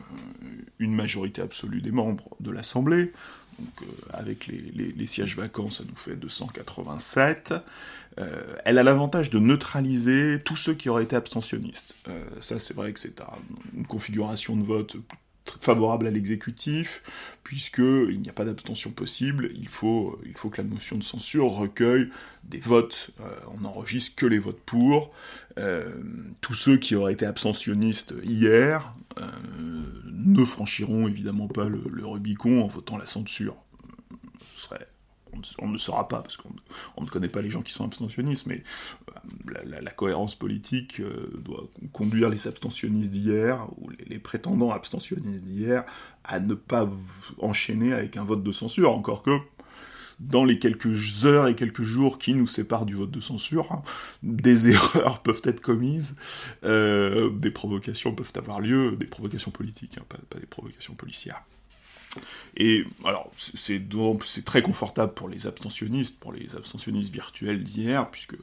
une 0.80 0.94
majorité 0.94 1.42
absolue 1.42 1.82
des 1.82 1.92
membres 1.92 2.30
de 2.40 2.52
l'Assemblée. 2.52 3.12
Donc, 3.60 3.88
avec 4.14 4.48
les, 4.48 4.94
les, 4.96 5.06
sièges 5.06 5.36
vacants, 5.36 5.70
ça 5.70 5.84
nous 5.88 5.96
fait 5.96 6.16
287. 6.16 7.54
elle 8.18 8.78
a 8.78 8.84
l'avantage 8.84 9.30
de 9.30 9.40
neutraliser 9.40 10.40
tous 10.44 10.56
ceux 10.56 10.74
qui 10.74 10.90
auraient 10.90 11.04
été 11.04 11.16
abstentionnistes. 11.16 11.94
ça, 12.42 12.60
c'est 12.60 12.74
vrai 12.74 12.92
que 12.94 13.00
c'est 13.00 13.22
une 13.76 13.86
configuration 13.86 14.56
de 14.56 14.64
vote 14.64 14.96
favorable 15.60 16.08
à 16.08 16.12
l'exécutif, 16.12 17.04
puisqu'il 17.44 18.22
n'y 18.22 18.30
a 18.30 18.34
pas 18.34 18.46
d'abstention 18.46 18.92
possible, 18.92 19.52
il 19.56 19.68
faut, 19.68 20.20
que 20.52 20.62
la 20.62 20.68
motion 20.68 20.98
de 20.98 21.04
censure 21.04 21.48
recueille 21.48 22.10
des 22.44 22.60
votes, 22.60 23.12
euh, 23.20 23.36
on 23.54 23.62
n'enregistre 23.62 24.16
que 24.16 24.26
les 24.26 24.40
votes 24.40 24.62
pour, 24.66 25.12
euh, 25.58 25.92
tous 26.42 26.54
ceux 26.54 26.78
qui 26.78 26.96
auraient 26.96 27.14
été 27.14 27.26
abstentionnistes 27.26 28.14
hier 28.24 28.94
euh, 29.20 29.28
ne 30.06 30.46
franchiront 30.46 31.08
évidemment 31.08 31.48
pas 31.48 31.68
le 31.68 32.06
Rubicon 32.06 32.62
en 32.62 32.68
votant 32.68 32.98
la 32.98 33.06
censure. 33.06 33.58
On 35.60 35.68
ne 35.68 35.78
saura 35.78 36.08
pas, 36.08 36.22
parce 36.22 36.38
qu'on 36.38 37.02
ne 37.02 37.10
connaît 37.10 37.30
pas 37.30 37.42
les 37.42 37.50
gens 37.50 37.62
qui 37.62 37.74
sont 37.74 37.86
abstentionnistes, 37.86 38.48
mais 38.48 38.64
euh, 39.10 39.80
la, 39.82 39.92
cohérence 39.92 40.36
politique 40.36 41.00
euh, 41.00 41.32
doit 41.44 41.70
conduire 41.94 42.30
les 42.30 42.48
abstentionnistes 42.48 43.12
d'hier, 43.12 43.68
ou 43.78 43.90
les, 44.08 44.20
prétendants 44.20 44.72
abstentionnistes 44.72 45.46
d'hier, 45.46 45.86
à 46.24 46.40
ne 46.40 46.54
pas 46.54 46.90
enchaîner 47.40 47.94
avec 47.94 48.18
un 48.18 48.24
vote 48.24 48.44
de 48.44 48.52
censure, 48.52 48.94
encore 48.94 49.24
que 49.24 49.38
dans 50.20 50.46
les 50.46 50.60
quelques 50.60 51.26
heures 51.26 51.48
et 51.48 51.56
quelques 51.56 51.82
jours 51.82 52.20
qui 52.20 52.34
nous 52.34 52.46
séparent 52.46 52.86
du 52.86 52.94
vote 52.94 53.10
de 53.10 53.22
censure, 53.22 53.72
hein, 53.72 53.82
des 54.22 54.70
erreurs 54.70 55.22
peuvent 55.22 55.42
être 55.44 55.62
commises, 55.62 56.16
euh, 56.64 57.32
des 57.32 57.52
provocations 57.52 58.14
peuvent 58.14 58.34
avoir 58.36 58.60
lieu, 58.60 58.92
des 58.92 59.08
provocations 59.08 59.52
politiques, 59.52 59.98
hein, 59.98 60.06
pas 60.30 60.40
des 60.40 60.46
provocations 60.46 60.94
policières. 60.94 61.44
Et 62.58 62.86
alors, 63.06 63.32
c'est 63.36 64.46
très 64.46 64.62
confortable 64.62 65.14
pour 65.14 65.30
les 65.30 65.48
abstentionnistes, 65.48 66.20
pour 66.20 66.34
les 66.34 66.56
abstentionnistes 66.56 67.14
virtuels 67.14 67.64
d'hier, 67.64 68.10
puisque 68.12 68.36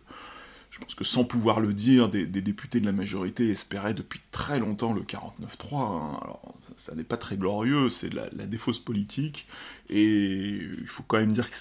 je 0.70 0.78
pense 0.78 0.94
que 0.94 1.04
sans 1.04 1.24
pouvoir 1.24 1.60
le 1.60 1.72
dire, 1.72 2.08
des, 2.08 2.26
députés 2.26 2.80
de 2.80 2.86
la 2.86 2.92
majorité 2.92 3.48
espéraient 3.48 3.94
depuis 3.94 4.20
très 4.30 4.58
longtemps 4.58 4.92
le 4.92 5.02
49-3. 5.02 5.74
Hein. 5.74 6.20
Alors, 6.22 6.54
ça, 6.78 6.94
n'est 6.94 7.04
pas 7.04 7.16
très 7.16 7.36
glorieux, 7.36 7.90
c'est 7.90 8.12
la, 8.12 8.28
défausse 8.46 8.78
politique, 8.78 9.46
et 9.90 10.04
il 10.04 10.86
faut 10.86 11.02
quand 11.02 11.18
même 11.18 11.32
dire 11.32 11.50
que 11.50 11.56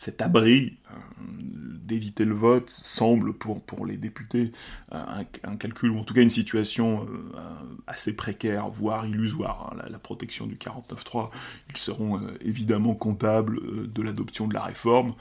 cet 0.00 0.22
abri 0.22 0.78
euh, 0.90 0.94
d'éviter 1.28 2.24
le 2.24 2.34
vote 2.34 2.70
semble 2.70 3.34
pour, 3.34 3.84
les 3.84 3.96
députés 3.96 4.52
un, 4.92 5.24
calcul, 5.56 5.90
ou 5.90 5.98
en 5.98 6.04
tout 6.04 6.14
cas 6.14 6.22
une 6.22 6.30
situation 6.30 7.06
euh, 7.34 7.40
assez 7.86 8.12
précaire, 8.12 8.68
voire 8.68 9.06
illusoire. 9.06 9.72
Hein. 9.72 9.84
la, 9.90 9.98
protection 9.98 10.46
du 10.46 10.54
49.3, 10.54 11.30
ils 11.70 11.76
seront 11.76 12.18
euh, 12.18 12.38
évidemment 12.40 12.94
comptables 12.94 13.60
de 13.92 14.02
l'adoption 14.02 14.46
de 14.46 14.54
la 14.54 14.62
réforme 14.62 15.14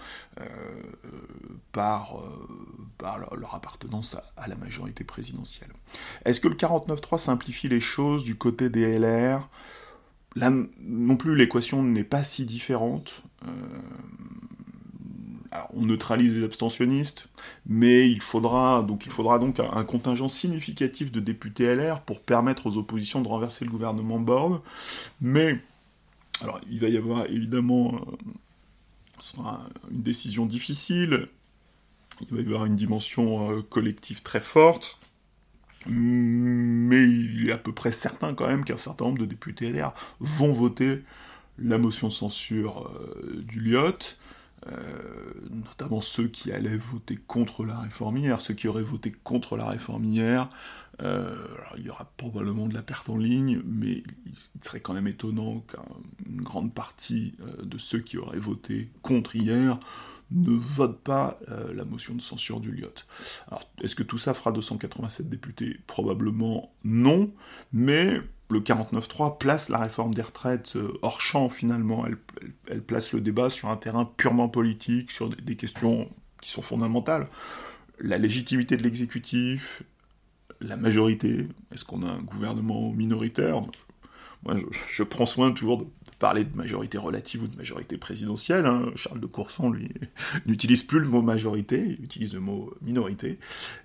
par, 1.74 2.24
par 2.98 3.18
leur, 3.18 3.54
appartenance 3.54 4.16
à, 4.38 4.48
la 4.48 4.56
majorité 4.56 5.04
présidentielle. 5.04 5.70
Est-ce 6.24 6.40
que 6.40 6.48
le 6.48 6.56
49.3 6.56 7.18
simplifie 7.18 7.68
les 7.68 7.82
choses 7.82 8.24
du 8.24 8.36
côté 8.36 8.70
des 8.70 8.98
LR 8.98 9.29
Là 10.36 10.52
non 10.82 11.16
plus, 11.16 11.36
l'équation 11.36 11.84
n'est 11.84 12.04
pas 12.04 12.24
si 12.24 12.46
différente. 12.46 13.24
On 15.74 15.86
neutralise 15.86 16.36
les 16.36 16.44
abstentionnistes, 16.44 17.28
mais 17.66 18.10
il 18.10 18.22
faudra 18.22 18.84
donc, 18.84 19.08
un, 19.60 19.84
contingent 19.84 20.28
significatif 20.28 21.12
de 21.12 21.20
députés 21.20 21.74
LR 21.74 22.02
pour 22.02 22.22
permettre 22.22 22.68
aux 22.68 22.78
oppositions 22.78 23.22
de 23.22 23.28
renverser 23.28 23.66
le 23.66 23.72
gouvernement 23.72 24.20
Borne. 24.20 24.62
Mais, 25.22 25.60
alors, 26.42 26.62
il 26.70 26.80
va 26.80 26.88
y 26.88 26.98
avoir 26.98 27.26
évidemment, 27.28 27.96
euh, 29.40 29.42
une 29.92 30.02
décision 30.02 30.46
difficile, 30.46 31.28
il 32.22 32.36
va 32.36 32.42
y 32.42 32.46
avoir 32.46 32.66
une 32.66 32.76
dimension 32.76 33.52
euh, 33.52 33.62
collective 33.62 34.22
très 34.22 34.42
forte, 34.42 35.00
mais 35.86 37.04
il 37.10 37.50
est 37.50 37.52
à 37.52 37.58
peu 37.58 37.72
près 37.72 37.92
certain 37.92 38.34
quand 38.34 38.48
même 38.48 38.66
qu'un 38.66 38.78
certain 38.78 39.06
nombre 39.06 39.20
de 39.20 39.26
députés 39.26 39.72
LR 39.72 39.94
vont 40.20 40.52
voter 40.52 41.04
la 41.58 41.78
motion 41.78 42.08
de 42.08 42.14
censure 42.14 42.92
euh, 42.96 43.42
du 43.44 43.60
Lyot. 43.60 44.16
Euh, 44.68 44.74
notamment 45.50 46.02
ceux 46.02 46.28
qui 46.28 46.52
allaient 46.52 46.76
voter 46.76 47.18
contre 47.28 47.64
la 47.64 47.78
réforme 47.78 48.18
hier, 48.18 48.42
ceux 48.42 48.54
qui 48.54 48.68
auraient 48.68 48.84
voté 48.84 49.14
contre 49.24 49.56
la 49.56 49.66
réforme 49.66 50.04
hier, 50.04 50.50
euh, 51.02 51.36
il 51.78 51.86
y 51.86 51.90
aura 51.90 52.12
probablement 52.18 52.68
de 52.68 52.74
la 52.74 52.82
perte 52.82 53.10
en 53.10 53.18
ligne, 53.18 53.62
mais 53.66 54.04
il 54.26 54.64
serait 54.64 54.82
quand 54.82 54.94
même 54.94 55.08
étonnant 55.08 55.62
qu'une 55.62 56.42
grande 56.42 56.74
partie 56.74 57.36
euh, 57.42 57.64
de 57.64 57.78
ceux 57.78 58.00
qui 58.00 58.18
auraient 58.18 58.40
voté 58.40 58.90
contre 59.02 59.36
hier 59.36 59.80
ne 60.32 60.52
votent 60.52 61.02
pas 61.02 61.40
la 61.74 61.86
motion 61.86 62.14
de 62.14 62.22
censure 62.22 62.60
du 62.60 62.72
Lyot. 62.72 62.94
Alors, 63.48 63.68
est-ce 63.82 63.96
que 63.96 64.04
tout 64.04 64.20
ça 64.20 64.36
fera 64.36 64.52
287 64.52 65.28
députés? 65.28 65.80
Probablement 65.88 66.72
non, 66.84 67.32
mais 67.74 68.22
le 68.50 68.62
49.3 68.62 69.38
place 69.38 69.70
la 69.70 69.78
réforme 69.78 70.14
des 70.14 70.22
retraites 70.22 70.76
euh, 70.76 70.98
hors 71.02 71.22
champ 71.22 71.50
finalement. 71.50 72.06
Elle, 72.68 72.82
place 72.82 73.14
le 73.14 73.22
débat 73.22 73.50
sur 73.50 73.70
un 73.70 73.78
terrain 73.78 74.06
purement 74.06 74.50
politique, 74.50 75.12
sur 75.12 75.30
des, 75.30 75.56
questions 75.56 76.10
qui 76.42 76.50
sont 76.50 76.62
fondamentales. 76.62 77.28
La 78.00 78.18
légitimité 78.18 78.78
de 78.78 78.84
l'exécutif, 78.84 79.84
la 80.62 80.78
majorité, 80.78 81.48
est-ce 81.74 81.86
qu'on 81.86 82.04
a 82.04 82.08
un 82.08 82.22
gouvernement 82.22 82.92
minoritaire? 82.92 83.62
Moi, 84.44 84.56
je, 84.92 85.04
prends 85.04 85.26
soin 85.26 85.52
toujours 85.52 85.80
de, 85.80 85.86
parler 86.18 86.46
de 86.46 86.56
majorité 86.56 86.98
relative 86.98 87.44
ou 87.44 87.48
de 87.48 87.58
majorité 87.58 87.98
présidentielle. 87.98 88.66
Hein. 88.66 88.92
Charles 88.96 89.20
de 89.20 89.26
Courson, 89.26 89.70
lui, 89.70 89.90
n'utilise 90.46 90.84
plus 90.84 91.00
le 91.00 91.08
mot 91.08 91.22
majorité, 91.22 91.98
il 92.00 92.06
utilise 92.06 92.34
le 92.34 92.40
mot 92.40 92.74
minorité. 92.82 93.38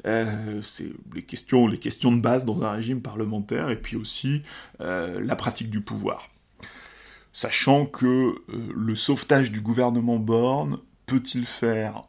Euh, 0.07 0.61
c'est 0.63 0.93
les 1.15 1.23
questions, 1.23 1.69
de 1.69 2.21
base 2.21 2.45
dans 2.45 2.63
un 2.63 2.71
régime 2.71 3.01
parlementaire, 3.01 3.71
et 3.71 3.81
puis 3.81 3.97
aussi 3.97 4.43
euh, 4.81 5.21
la 5.21 5.37
pratique 5.37 5.71
du 5.71 5.81
pouvoir. 5.81 6.31
Sachant 7.33 7.87
que 7.87 8.07
euh, 8.07 8.35
le 8.49 8.95
sauvetage 8.95 9.51
du 9.51 9.61
gouvernement 9.61 10.19
Borne 10.19 10.79
peut-il 11.07 11.47
faire 11.47 12.05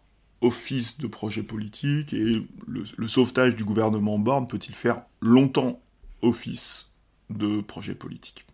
office 0.46 1.00
de 1.00 1.08
projet 1.08 1.44
politique, 1.44 2.14
et 2.14 2.46
le, 2.68 3.08
sauvetage 3.08 3.56
du 3.56 3.64
gouvernement 3.64 4.20
Borne 4.20 4.48
peut-il 4.48 4.76
faire 4.76 5.02
longtemps 5.22 5.82
office 6.22 6.92
de 7.30 7.62
projet 7.62 7.96
politique? 7.96 8.46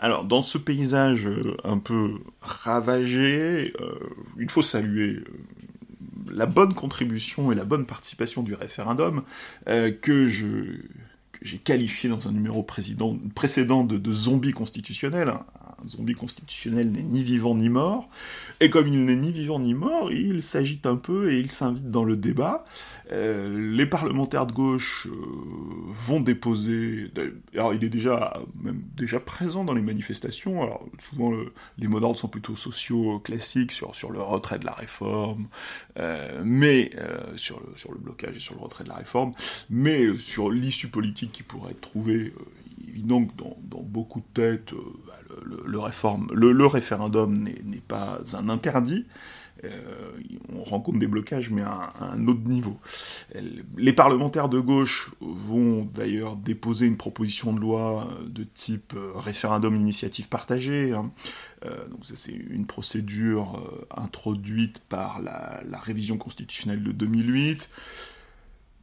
Alors, 0.00 0.24
dans 0.24 0.42
ce 0.42 0.58
paysage 0.58 1.26
euh, 1.26 1.56
un 1.62 1.78
peu 1.78 2.18
ravagé, 2.40 3.72
euh, 3.80 3.94
il 4.38 4.50
faut 4.50 4.62
saluer 4.62 5.12
euh, 5.12 5.24
la 6.32 6.46
bonne 6.46 6.74
contribution 6.74 7.52
et 7.52 7.54
la 7.54 7.64
bonne 7.64 7.86
participation 7.86 8.42
du 8.42 8.54
référendum 8.54 9.22
que 9.66 10.28
j'ai 10.28 11.58
qualifié 11.58 12.08
dans 12.08 12.28
un 12.28 12.32
numéro 12.32 12.62
précédent 12.62 13.84
de, 13.84 13.98
de 13.98 14.12
zombie 14.12 14.52
constitutionnel. 14.52 15.32
Zombie 15.88 16.14
constitutionnel 16.14 16.90
n'est 16.90 17.02
ni 17.02 17.22
vivant 17.22 17.54
ni 17.54 17.68
mort, 17.68 18.08
et 18.60 18.70
comme 18.70 18.88
il 18.88 19.04
n'est 19.04 19.16
ni 19.16 19.32
vivant 19.32 19.58
ni 19.58 19.74
mort, 19.74 20.12
il 20.12 20.42
s'agite 20.42 20.86
un 20.86 20.96
peu 20.96 21.32
et 21.32 21.38
il 21.38 21.50
s'invite 21.50 21.90
dans 21.90 22.04
le 22.04 22.16
débat. 22.16 22.64
Euh, 23.12 23.72
les 23.72 23.84
parlementaires 23.84 24.46
de 24.46 24.52
gauche 24.52 25.06
euh, 25.06 25.14
vont 25.88 26.20
déposer. 26.20 27.10
Alors, 27.52 27.74
il 27.74 27.84
est 27.84 27.90
déjà 27.90 28.40
même 28.62 28.82
déjà 28.96 29.20
présent 29.20 29.64
dans 29.64 29.74
les 29.74 29.82
manifestations. 29.82 30.62
Alors, 30.62 30.88
souvent, 31.10 31.32
les 31.78 31.86
mots 31.86 32.00
d'ordre 32.00 32.18
sont 32.18 32.28
plutôt 32.28 32.56
sociaux 32.56 33.18
classiques 33.18 33.72
sur, 33.72 33.94
sur 33.94 34.10
le 34.10 34.22
retrait 34.22 34.58
de 34.58 34.64
la 34.64 34.72
réforme, 34.72 35.48
euh, 35.98 36.42
mais 36.44 36.92
sur, 37.36 37.60
le, 37.60 37.76
sur 37.76 37.92
le 37.92 37.98
blocage 37.98 38.36
et 38.36 38.40
sur 38.40 38.54
le 38.54 38.60
retrait 38.60 38.84
de 38.84 38.88
la 38.88 38.96
réforme, 38.96 39.32
mais 39.68 40.14
sur 40.14 40.50
l'issue 40.50 40.88
politique 40.88 41.32
qui 41.32 41.42
pourrait 41.42 41.72
être 41.72 41.80
trouvée. 41.80 42.32
que 42.32 43.00
dans, 43.00 43.26
dans, 43.36 43.82
beaucoup 43.82 44.20
de 44.20 44.32
têtes, 44.32 44.72
bah, 45.06 45.18
le, 45.42 46.66
référendum 46.66 47.42
n'est 47.42 47.82
pas 47.86 48.20
un 48.32 48.48
interdit. 48.48 49.06
Euh, 49.64 50.10
on 50.52 50.62
rencontre 50.62 50.98
des 50.98 51.06
blocages, 51.06 51.50
mais 51.50 51.62
à, 51.62 51.92
un 52.00 52.26
autre 52.26 52.42
niveau. 52.44 52.78
Les 53.76 53.92
parlementaires 53.92 54.48
de 54.48 54.60
gauche 54.60 55.12
vont 55.20 55.88
d'ailleurs 55.94 56.36
déposer 56.36 56.86
une 56.86 56.96
proposition 56.96 57.52
de 57.52 57.60
loi 57.60 58.08
de 58.26 58.44
type 58.44 58.94
euh, 58.96 59.12
référendum 59.14 59.74
initiative 59.76 60.28
partagée. 60.28 60.92
Hein. 60.92 61.10
Euh, 61.64 61.86
c'est 62.14 62.32
une 62.32 62.66
procédure 62.66 63.86
introduite 63.96 64.80
par 64.88 65.22
la, 65.22 65.62
la, 65.68 65.78
révision 65.78 66.18
constitutionnelle 66.18 66.82
de 66.82 66.92
2008 66.92 67.70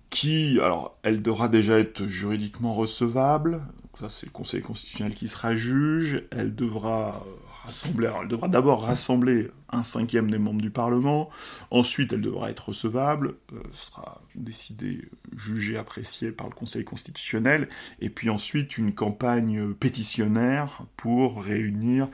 qui, 0.09 0.59
alors, 0.59 0.97
elle 1.03 1.21
devra 1.21 1.47
déjà 1.47 1.79
être 1.79 2.05
juridiquement 2.05 2.73
recevable, 2.73 3.61
ça 4.01 4.09
c'est 4.09 4.25
le 4.25 4.31
Conseil 4.31 4.61
constitutionnel 4.61 5.13
qui 5.13 5.27
sera 5.27 5.53
juge, 5.53 6.23
elle 6.31 6.55
devra 6.55 7.23
rassembler, 7.63 8.09
elle 8.19 8.27
devra 8.27 8.47
d'abord 8.47 8.83
rassembler 8.83 9.51
un 9.69 9.83
cinquième 9.83 10.31
des 10.31 10.39
membres 10.39 10.61
du 10.61 10.71
Parlement, 10.71 11.29
ensuite 11.69 12.11
elle 12.11 12.21
devra 12.21 12.49
être 12.49 12.69
recevable, 12.69 13.35
euh, 13.53 13.61
sera 13.73 14.21
décidé, 14.33 15.07
jugé, 15.35 15.77
apprécié 15.77 16.31
par 16.31 16.49
le 16.49 16.55
Conseil 16.55 16.83
constitutionnel, 16.83 17.69
et 17.99 18.09
puis 18.09 18.31
ensuite 18.31 18.79
une 18.79 18.93
campagne 18.93 19.73
pétitionnaire 19.75 20.83
pour 20.97 21.43
réunir 21.43 22.09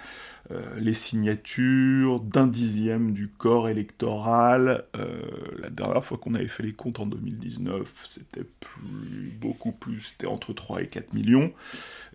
les 0.77 0.93
signatures 0.93 2.19
d'un 2.19 2.47
dixième 2.47 3.13
du 3.13 3.27
corps 3.27 3.69
électoral. 3.69 4.85
Euh, 4.95 5.21
la 5.59 5.69
dernière 5.69 6.03
fois 6.03 6.17
qu'on 6.17 6.35
avait 6.35 6.47
fait 6.47 6.63
les 6.63 6.73
comptes 6.73 6.99
en 6.99 7.05
2019, 7.05 7.91
c'était 8.05 8.45
plus, 8.59 9.31
beaucoup 9.39 9.71
plus, 9.71 10.01
c'était 10.01 10.27
entre 10.27 10.53
3 10.53 10.83
et 10.83 10.87
4 10.87 11.13
millions, 11.13 11.51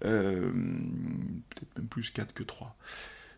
euh, 0.04 0.50
peut-être 0.50 1.76
même 1.76 1.86
plus 1.88 2.10
4 2.10 2.32
que 2.32 2.42
3. 2.42 2.76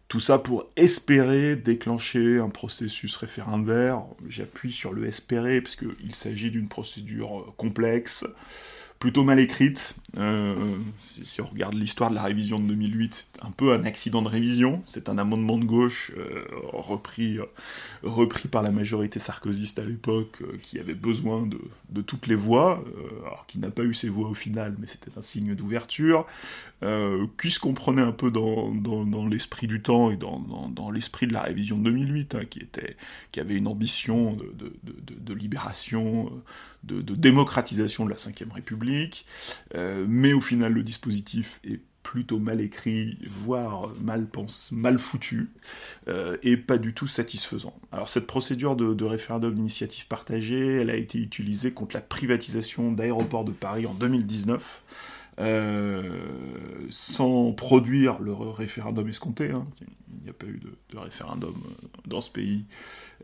Tout 0.08 0.20
ça 0.20 0.38
pour 0.38 0.70
espérer 0.76 1.56
déclencher 1.56 2.38
un 2.38 2.50
processus 2.50 3.16
référendaire. 3.16 4.02
J'appuie 4.28 4.70
sur 4.70 4.92
le 4.92 5.06
espérer 5.06 5.60
parce 5.60 5.76
qu'il 5.76 6.14
s'agit 6.14 6.50
d'une 6.50 6.68
procédure 6.68 7.52
complexe, 7.56 8.24
plutôt 9.04 9.22
mal 9.22 9.38
écrite. 9.38 9.94
Euh, 10.16 10.78
si, 11.24 11.42
on 11.42 11.44
regarde 11.44 11.74
l'histoire 11.74 12.08
de 12.08 12.14
la 12.14 12.22
révision 12.22 12.58
de 12.58 12.64
2008, 12.68 13.26
c'est 13.34 13.44
un 13.44 13.50
peu 13.50 13.74
un 13.74 13.84
accident 13.84 14.22
de 14.22 14.28
révision. 14.28 14.80
C'est 14.86 15.10
un 15.10 15.18
amendement 15.18 15.58
de 15.58 15.66
gauche 15.66 16.10
euh, 16.16 16.46
repris, 16.72 17.36
euh, 17.36 17.44
repris 18.02 18.48
par 18.48 18.62
la 18.62 18.70
majorité 18.70 19.18
sarkozyste 19.18 19.78
à 19.78 19.84
l'époque, 19.84 20.42
qui 20.62 20.78
avait 20.78 20.94
besoin 20.94 21.44
de, 21.44 21.60
de 21.90 22.00
toutes 22.00 22.28
les 22.28 22.34
voix, 22.34 22.82
alors 23.26 23.44
qui 23.46 23.58
n'a 23.58 23.68
pas 23.68 23.82
eu 23.82 23.92
ses 23.92 24.08
voix 24.08 24.30
au 24.30 24.34
final, 24.34 24.74
mais 24.78 24.86
c'était 24.86 25.10
un 25.18 25.22
signe 25.22 25.54
d'ouverture. 25.54 26.26
Qui 27.38 27.50
se 27.50 27.60
comprenait 27.60 28.02
un 28.02 28.12
peu 28.12 28.30
dans, 28.30 29.26
l'esprit 29.28 29.66
du 29.66 29.82
temps 29.82 30.10
et 30.10 30.16
dans, 30.16 30.90
l'esprit 30.90 31.26
de 31.26 31.32
la 31.32 31.42
révision 31.42 31.78
de 31.78 31.84
2008, 31.84 32.34
hein, 32.34 32.40
qui, 32.48 32.60
était, 32.60 32.96
qui 33.32 33.40
avait 33.40 33.54
une 33.54 33.66
ambition 33.66 34.32
de, 34.34 34.52
de, 34.54 34.72
de, 34.82 35.14
de 35.18 35.34
libération, 35.34 36.30
de, 36.84 37.14
démocratisation 37.14 38.04
de 38.04 38.10
la 38.10 38.16
Ve 38.16 38.52
République. 38.52 39.26
Euh, 39.74 40.04
mais 40.08 40.32
au 40.32 40.40
final, 40.40 40.72
le 40.72 40.82
dispositif 40.82 41.60
est 41.64 41.80
plutôt 42.02 42.38
mal 42.38 42.60
écrit, 42.60 43.18
voire 43.28 43.88
mal, 44.00 44.28
mal 44.70 44.98
foutu, 44.98 45.50
euh, 46.06 46.36
et 46.42 46.56
pas 46.56 46.78
du 46.78 46.92
tout 46.92 47.06
satisfaisant. 47.06 47.74
Alors 47.90 48.10
cette 48.10 48.26
procédure 48.26 48.76
de, 48.76 49.04
référendum 49.04 49.54
d'initiative 49.54 50.06
partagée, 50.06 50.76
elle 50.76 50.90
a 50.90 50.96
été 50.96 51.18
utilisée 51.18 51.72
contre 51.72 51.96
la 51.96 52.02
privatisation 52.02 52.92
d'aéroports 52.92 53.44
de 53.44 53.52
Paris 53.52 53.86
en 53.86 53.94
2019, 53.94 54.82
euh, 55.40 56.20
sans 56.90 57.52
produire 57.52 58.20
le 58.20 58.32
référendum 58.32 59.08
escompté. 59.08 59.50
Hein. 59.50 59.66
Il 60.16 60.22
n'y 60.22 60.30
a 60.30 60.32
pas 60.32 60.46
eu 60.46 60.60
de, 60.60 60.98
référendum 60.98 61.54
dans 62.06 62.20
ce 62.20 62.30
pays 62.30 62.66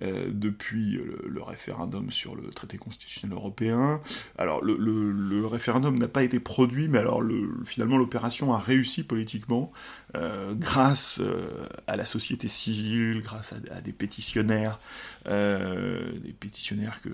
euh, 0.03 0.29
depuis 0.33 0.99
le, 1.25 1.41
référendum 1.41 2.11
sur 2.11 2.35
le 2.35 2.51
traité 2.51 2.79
constitutionnel 2.79 3.37
européen. 3.37 4.01
Alors 4.39 4.61
le, 4.65 5.47
référendum 5.47 5.99
n'a 5.99 6.09
pas 6.09 6.25
été 6.25 6.41
produit, 6.41 6.89
mais 6.89 6.99
alors 6.99 7.23
finalement 7.65 7.97
l'opération 7.97 8.53
a 8.53 8.59
réussi 8.59 9.05
politiquement 9.05 9.71
euh, 10.17 10.55
grâce 10.55 11.21
euh, 11.21 11.67
à 11.87 11.97
la 11.97 12.05
société 12.05 12.49
civile, 12.49 13.23
grâce 13.23 13.53
à, 13.53 13.81
des 13.81 13.93
pétitionnaires, 13.93 14.81
des 15.27 16.35
pétitionnaires 16.39 17.01
que, 17.03 17.11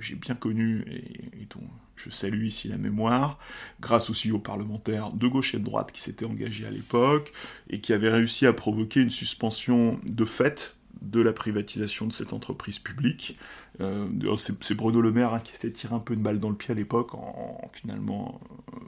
j'ai 0.00 0.14
bien 0.14 0.34
connus 0.34 0.84
et, 0.90 1.46
dont 1.50 1.66
je 1.96 2.10
salue 2.10 2.44
ici 2.44 2.68
la 2.68 2.78
mémoire, 2.78 3.38
grâce 3.80 4.10
aussi 4.10 4.30
aux 4.30 4.38
parlementaires 4.38 5.12
de 5.12 5.26
gauche 5.26 5.54
et 5.54 5.58
de 5.58 5.64
droite 5.64 5.90
qui 5.92 6.00
s'étaient 6.00 6.26
engagés 6.26 6.66
à 6.66 6.70
l'époque 6.70 7.32
et 7.70 7.80
qui 7.80 7.92
avaient 7.92 8.10
réussi 8.10 8.46
à 8.46 8.52
provoquer 8.52 9.00
une 9.00 9.10
suspension 9.10 9.98
de 10.04 10.24
fait 10.24 10.76
de 11.02 11.20
la 11.20 11.32
privatisation 11.32 12.06
de 12.06 12.12
cette 12.12 12.32
entreprise 12.32 12.78
publique. 12.78 13.36
Euh, 13.80 14.08
c'est 14.36 14.74
Bruno 14.74 15.00
Le 15.00 15.12
Maire 15.12 15.34
hein, 15.34 15.40
qui 15.40 15.52
s'était 15.52 15.70
tiré 15.70 15.94
un 15.94 16.00
peu 16.00 16.14
une 16.14 16.22
balle 16.22 16.40
dans 16.40 16.50
le 16.50 16.56
pied 16.56 16.72
à 16.72 16.74
l'époque 16.74 17.14
en, 17.14 17.68
finalement 17.72 18.40
euh, 18.72 18.78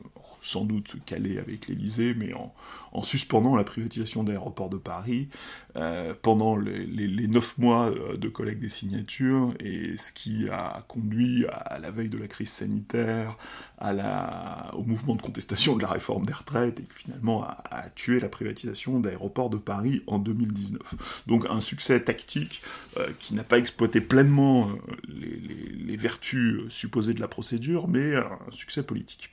sans 0.42 0.64
doute 0.64 0.96
calé 1.06 1.38
avec 1.38 1.68
l'Elysée, 1.68 2.14
mais 2.14 2.32
en, 2.34 3.02
suspendant 3.02 3.56
la 3.56 3.64
privatisation 3.64 4.24
d'aéroports 4.24 4.68
de 4.68 4.76
Paris 4.76 5.28
euh, 5.76 6.12
pendant 6.20 6.56
les, 6.56 7.26
neuf 7.28 7.56
mois 7.58 7.90
de 8.16 8.28
collecte 8.28 8.60
des 8.60 8.68
signatures, 8.68 9.54
et 9.60 9.96
ce 9.96 10.12
qui 10.12 10.48
a 10.48 10.84
conduit 10.88 11.46
à 11.46 11.78
la 11.78 11.90
veille 11.90 12.08
de 12.08 12.18
la 12.18 12.28
crise 12.28 12.50
sanitaire, 12.50 13.36
à 13.80 14.74
au 14.74 14.82
mouvement 14.82 15.14
de 15.14 15.22
contestation 15.22 15.76
de 15.76 15.82
la 15.82 15.88
réforme 15.88 16.26
des 16.26 16.32
retraites, 16.32 16.80
et 16.80 16.86
finalement 16.94 17.44
a, 17.44 17.88
tué 17.94 18.20
la 18.20 18.28
privatisation 18.28 19.00
d'aéroports 19.00 19.50
de 19.50 19.56
Paris 19.56 20.02
en 20.06 20.18
2019. 20.18 21.24
Donc 21.26 21.46
un 21.48 21.60
succès 21.60 22.00
tactique 22.00 22.62
euh, 22.98 23.10
qui 23.18 23.34
n'a 23.34 23.44
pas 23.44 23.58
exploité 23.58 24.00
pleinement 24.00 24.68
euh, 24.68 24.74
les, 25.08 25.96
vertus 25.96 26.62
supposées 26.68 27.12
de 27.12 27.20
la 27.20 27.28
procédure, 27.28 27.88
mais 27.88 28.14
un 28.14 28.38
succès 28.52 28.82
politique. 28.82 29.30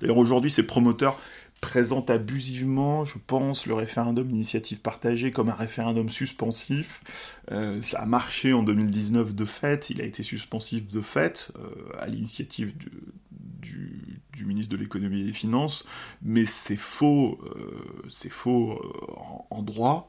D'ailleurs, 0.00 0.18
aujourd'hui, 0.18 0.50
ces 0.50 0.66
promoteurs 0.66 1.18
présentent 1.64 2.10
abusivement, 2.10 3.06
je 3.06 3.16
pense, 3.26 3.66
le 3.66 3.72
référendum 3.72 4.28
d'initiative 4.28 4.80
partagée 4.80 5.30
comme 5.30 5.48
un 5.48 5.54
référendum 5.54 6.10
suspensif. 6.10 7.02
Euh, 7.52 7.80
ça 7.80 8.00
a 8.00 8.06
marché 8.06 8.52
en 8.52 8.62
2019 8.62 9.34
de 9.34 9.44
fait, 9.46 9.88
il 9.88 10.02
a 10.02 10.04
été 10.04 10.22
suspensif 10.22 10.86
de 10.86 11.00
fait, 11.00 11.52
euh, 11.58 11.70
à 11.98 12.06
l'initiative 12.06 12.74
du, 12.76 14.44
ministre 14.44 14.76
de 14.76 14.76
l'économie 14.76 15.22
et 15.22 15.24
des 15.24 15.32
finances, 15.32 15.86
mais 16.20 16.44
c'est 16.44 16.76
faux, 16.76 17.38
euh, 17.42 18.04
c'est 18.10 18.30
faux 18.30 18.78
en, 19.50 19.62
droit. 19.62 20.08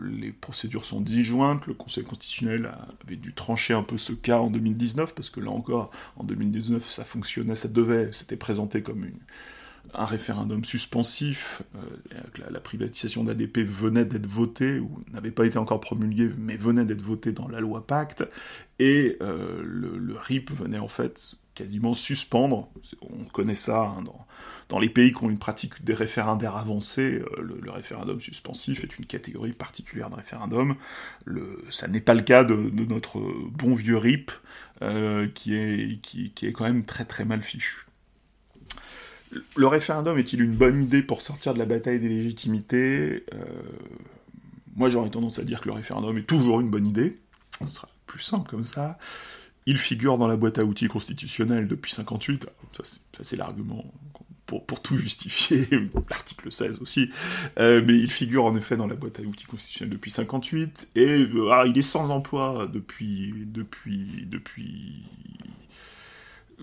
Les 0.00 0.32
procédures 0.32 0.84
sont 0.84 1.00
disjointes, 1.00 1.66
le 1.66 1.74
Conseil 1.74 2.04
constitutionnel 2.04 2.70
avait 3.04 3.16
dû 3.16 3.34
trancher 3.34 3.74
un 3.74 3.82
peu 3.82 3.96
ce 3.96 4.12
cas 4.12 4.38
en 4.38 4.50
2019, 4.50 5.14
parce 5.14 5.30
que 5.30 5.40
là 5.40 5.50
encore, 5.50 5.90
en 6.16 6.24
2019, 6.24 6.88
ça 6.88 7.04
fonctionnait, 7.04 7.56
ça 7.56 7.68
devait, 7.68 8.10
c'était 8.12 8.36
présenté 8.36 8.82
comme 8.82 9.06
un 9.94 10.04
référendum 10.04 10.64
suspensif, 10.64 11.62
euh, 11.74 12.48
la, 12.50 12.60
privatisation 12.60 13.24
d'ADP 13.24 13.58
venait 13.58 14.04
d'être 14.04 14.26
votée, 14.26 14.78
ou 14.78 15.02
n'avait 15.12 15.30
pas 15.30 15.46
été 15.46 15.58
encore 15.58 15.80
promulguée, 15.80 16.30
mais 16.38 16.56
venait 16.56 16.84
d'être 16.84 17.02
votée 17.02 17.32
dans 17.32 17.48
la 17.48 17.60
loi 17.60 17.86
Pacte, 17.86 18.24
et 18.78 19.16
euh, 19.20 19.62
le, 19.64 20.16
RIP 20.16 20.50
venait 20.52 20.78
en 20.78 20.88
fait 20.88 21.34
quasiment 21.54 21.94
suspendre, 21.94 22.68
on 23.02 23.24
connaît 23.24 23.54
ça 23.54 23.94
hein, 23.98 24.04
dans, 24.68 24.78
les 24.78 24.88
pays 24.88 25.12
qui 25.12 25.24
ont 25.24 25.30
une 25.30 25.38
pratique 25.38 25.84
des 25.84 25.94
référendaires 25.94 26.56
avancés, 26.56 27.22
euh, 27.38 27.58
le, 27.62 27.70
référendum 27.70 28.20
suspensif 28.20 28.84
est 28.84 28.98
une 28.98 29.06
catégorie 29.06 29.52
particulière 29.52 30.10
de 30.10 30.16
référendum, 30.16 30.76
ça 31.70 31.88
n'est 31.88 32.00
pas 32.00 32.14
le 32.14 32.22
cas 32.22 32.44
de, 32.44 32.54
notre 32.54 33.20
bon 33.50 33.74
vieux 33.74 33.96
RIP, 33.96 34.30
qui, 35.34 35.54
est, 35.54 36.00
qui 36.00 36.32
est 36.42 36.52
quand 36.52 36.64
même 36.64 36.84
très 36.84 37.04
très 37.04 37.26
mal 37.26 37.42
fichu 37.42 37.84
le 39.56 39.66
référendum 39.66 40.18
est-il 40.18 40.42
une 40.42 40.54
bonne 40.54 40.82
idée 40.82 41.02
pour 41.02 41.22
sortir 41.22 41.54
de 41.54 41.58
la 41.58 41.66
bataille 41.66 42.00
des 42.00 42.08
légitimités 42.08 43.24
euh, 43.34 43.44
Moi 44.76 44.88
j'aurais 44.88 45.10
tendance 45.10 45.38
à 45.38 45.42
dire 45.42 45.60
que 45.60 45.68
le 45.68 45.74
référendum 45.74 46.16
est 46.18 46.26
toujours 46.26 46.60
une 46.60 46.70
bonne 46.70 46.86
idée. 46.86 47.18
Ce 47.60 47.66
sera 47.66 47.88
plus 48.06 48.22
simple 48.22 48.50
comme 48.50 48.64
ça. 48.64 48.98
Il 49.66 49.78
figure 49.78 50.18
dans 50.18 50.28
la 50.28 50.36
boîte 50.36 50.58
à 50.58 50.64
outils 50.64 50.88
constitutionnelle 50.88 51.68
depuis 51.68 51.92
58. 51.92 52.46
Ça, 52.76 52.84
c'est 53.22 53.36
l'argument 53.36 53.84
pour, 54.58 54.82
tout 54.82 54.96
justifier, 54.96 55.68
l'article 56.10 56.50
16 56.50 56.78
aussi. 56.80 57.10
Euh, 57.58 57.82
mais 57.86 57.96
il 57.98 58.10
figure 58.10 58.44
en 58.44 58.56
effet 58.56 58.76
dans 58.76 58.86
la 58.86 58.94
boîte 58.94 59.20
à 59.20 59.22
outils 59.22 59.46
constitutionnelle 59.46 59.92
depuis 59.92 60.10
58. 60.10 60.90
Et 60.96 61.06
euh, 61.06 61.50
ah, 61.52 61.64
il 61.66 61.76
est 61.78 61.82
sans 61.82 62.10
emploi 62.10 62.68
depuis, 62.72 63.32
depuis, 63.46 64.26
depuis, 64.26 65.04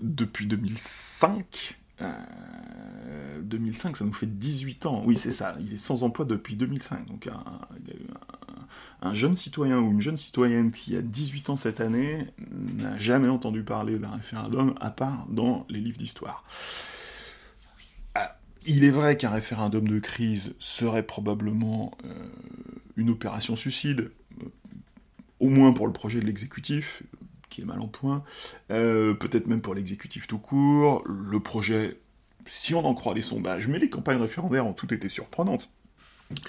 depuis 0.02 0.46
2005. 0.46 1.76
2005, 3.42 3.90
euh, 3.90 3.94
ça 3.94 4.04
nous 4.04 4.12
fait 4.12 4.26
18 4.26 4.86
ans. 4.86 5.02
Oui, 5.04 5.16
c'est 5.16 5.32
ça. 5.32 5.56
Il 5.60 5.74
est 5.74 5.78
sans 5.78 6.02
emploi 6.02 6.24
depuis 6.24 6.56
2005. 6.56 7.06
Donc 7.06 7.26
un, 7.26 7.42
jeune 9.12 9.36
citoyen 9.36 9.78
ou 9.78 9.92
une 9.92 10.00
jeune 10.00 10.16
citoyenne 10.16 10.72
qui 10.72 10.96
a 10.96 11.02
18 11.02 11.50
ans 11.50 11.56
cette 11.56 11.80
année 11.80 12.26
n'a 12.76 12.96
jamais 12.98 13.28
entendu 13.28 13.62
parler 13.62 13.98
d'un 13.98 14.10
référendum 14.10 14.74
à 14.80 14.90
part 14.90 15.26
dans 15.28 15.66
les 15.68 15.80
livres 15.80 15.98
d'histoire. 15.98 16.44
Ah, 18.14 18.38
il 18.66 18.84
est 18.84 18.90
vrai 18.90 19.16
qu'un 19.16 19.30
référendum 19.30 19.86
de 19.86 19.98
crise 19.98 20.54
serait 20.58 21.04
probablement 21.04 21.96
euh, 22.04 22.12
une 22.96 23.10
opération 23.10 23.56
suicide, 23.56 24.10
euh, 24.42 24.46
au 25.40 25.48
moins 25.48 25.72
pour 25.72 25.86
le 25.86 25.92
projet 25.92 26.20
de 26.20 26.26
l'exécutif, 26.26 27.02
qui 27.48 27.62
est 27.62 27.64
mal 27.64 27.80
en 27.80 27.88
point, 27.88 28.24
euh, 28.70 29.14
peut-être 29.14 29.46
même 29.46 29.60
pour 29.60 29.74
l'exécutif 29.74 30.26
tout 30.26 30.38
court, 30.38 31.02
le 31.06 31.40
projet, 31.40 32.00
si 32.46 32.74
on 32.74 32.84
en 32.84 32.94
croit 32.94 33.14
les 33.14 33.22
sondages, 33.22 33.68
mais 33.68 33.78
les 33.78 33.88
campagnes 33.88 34.20
référendaires 34.20 34.66
ont 34.66 34.72
toutes 34.72 34.92
été 34.92 35.08
surprenantes, 35.08 35.70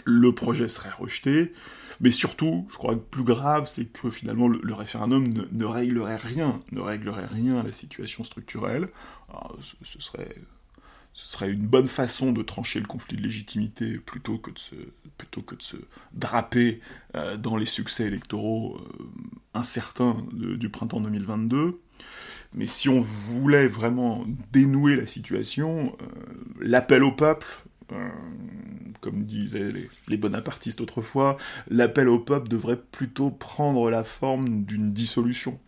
le 0.06 0.34
projet 0.34 0.68
serait 0.68 0.92
rejeté, 0.92 1.54
mais 2.02 2.12
surtout, 2.12 2.68
je 2.72 2.78
crois 2.78 2.96
que 2.96 3.00
plus 3.00 3.24
grave, 3.24 3.68
c'est 3.68 3.86
que 3.86 4.10
finalement 4.10 4.48
le, 4.48 4.74
référendum 4.74 5.28
ne, 5.52 5.66
réglerait 5.66 6.16
rien, 6.16 6.62
ne 6.72 6.80
réglerait 6.80 7.26
rien 7.26 7.60
à 7.60 7.64
la 7.64 7.72
situation 7.72 8.24
structurelle. 8.24 8.90
ce, 9.84 10.02
serait 10.02 10.36
ce 11.14 11.28
serait 11.28 11.52
une 11.52 11.68
bonne 11.68 11.88
façon 11.88 12.32
de 12.32 12.42
trancher 12.42 12.80
le 12.80 12.86
conflit 12.86 13.18
de 13.18 13.22
légitimité 13.22 13.98
plutôt 13.98 14.38
que 14.38 14.52
de 14.52 14.60
se, 14.60 14.76
plutôt 15.18 15.42
que 15.42 15.56
de 15.56 15.62
se 15.62 15.76
draper 16.14 16.80
euh, 17.16 17.36
dans 17.36 17.58
les 17.58 17.66
succès 17.66 18.06
électoraux 18.06 18.78
euh, 18.78 19.04
incertains 19.54 20.18
du 20.32 20.70
printemps 20.70 21.02
2022. 21.02 21.80
Mais 22.54 22.68
si 22.68 22.88
on 22.88 23.00
voulait 23.00 23.68
vraiment 23.68 24.26
dénouer 24.54 24.96
la 24.96 25.06
situation, 25.06 25.96
euh, 26.02 26.06
l'appel 26.62 27.04
au 27.04 27.12
peuple, 27.12 27.48
comme 29.02 29.24
disaient 29.24 29.70
les, 30.08 30.18
bonapartistes 30.18 30.82
autrefois, 30.82 31.38
l'appel 31.70 32.10
au 32.10 32.20
peuple 32.20 32.50
devrait 32.50 32.80
plutôt 32.92 33.32
prendre 33.32 33.90
la 33.90 34.04
forme 34.04 34.64
d'une 34.64 34.92
dissolution. 34.92 35.60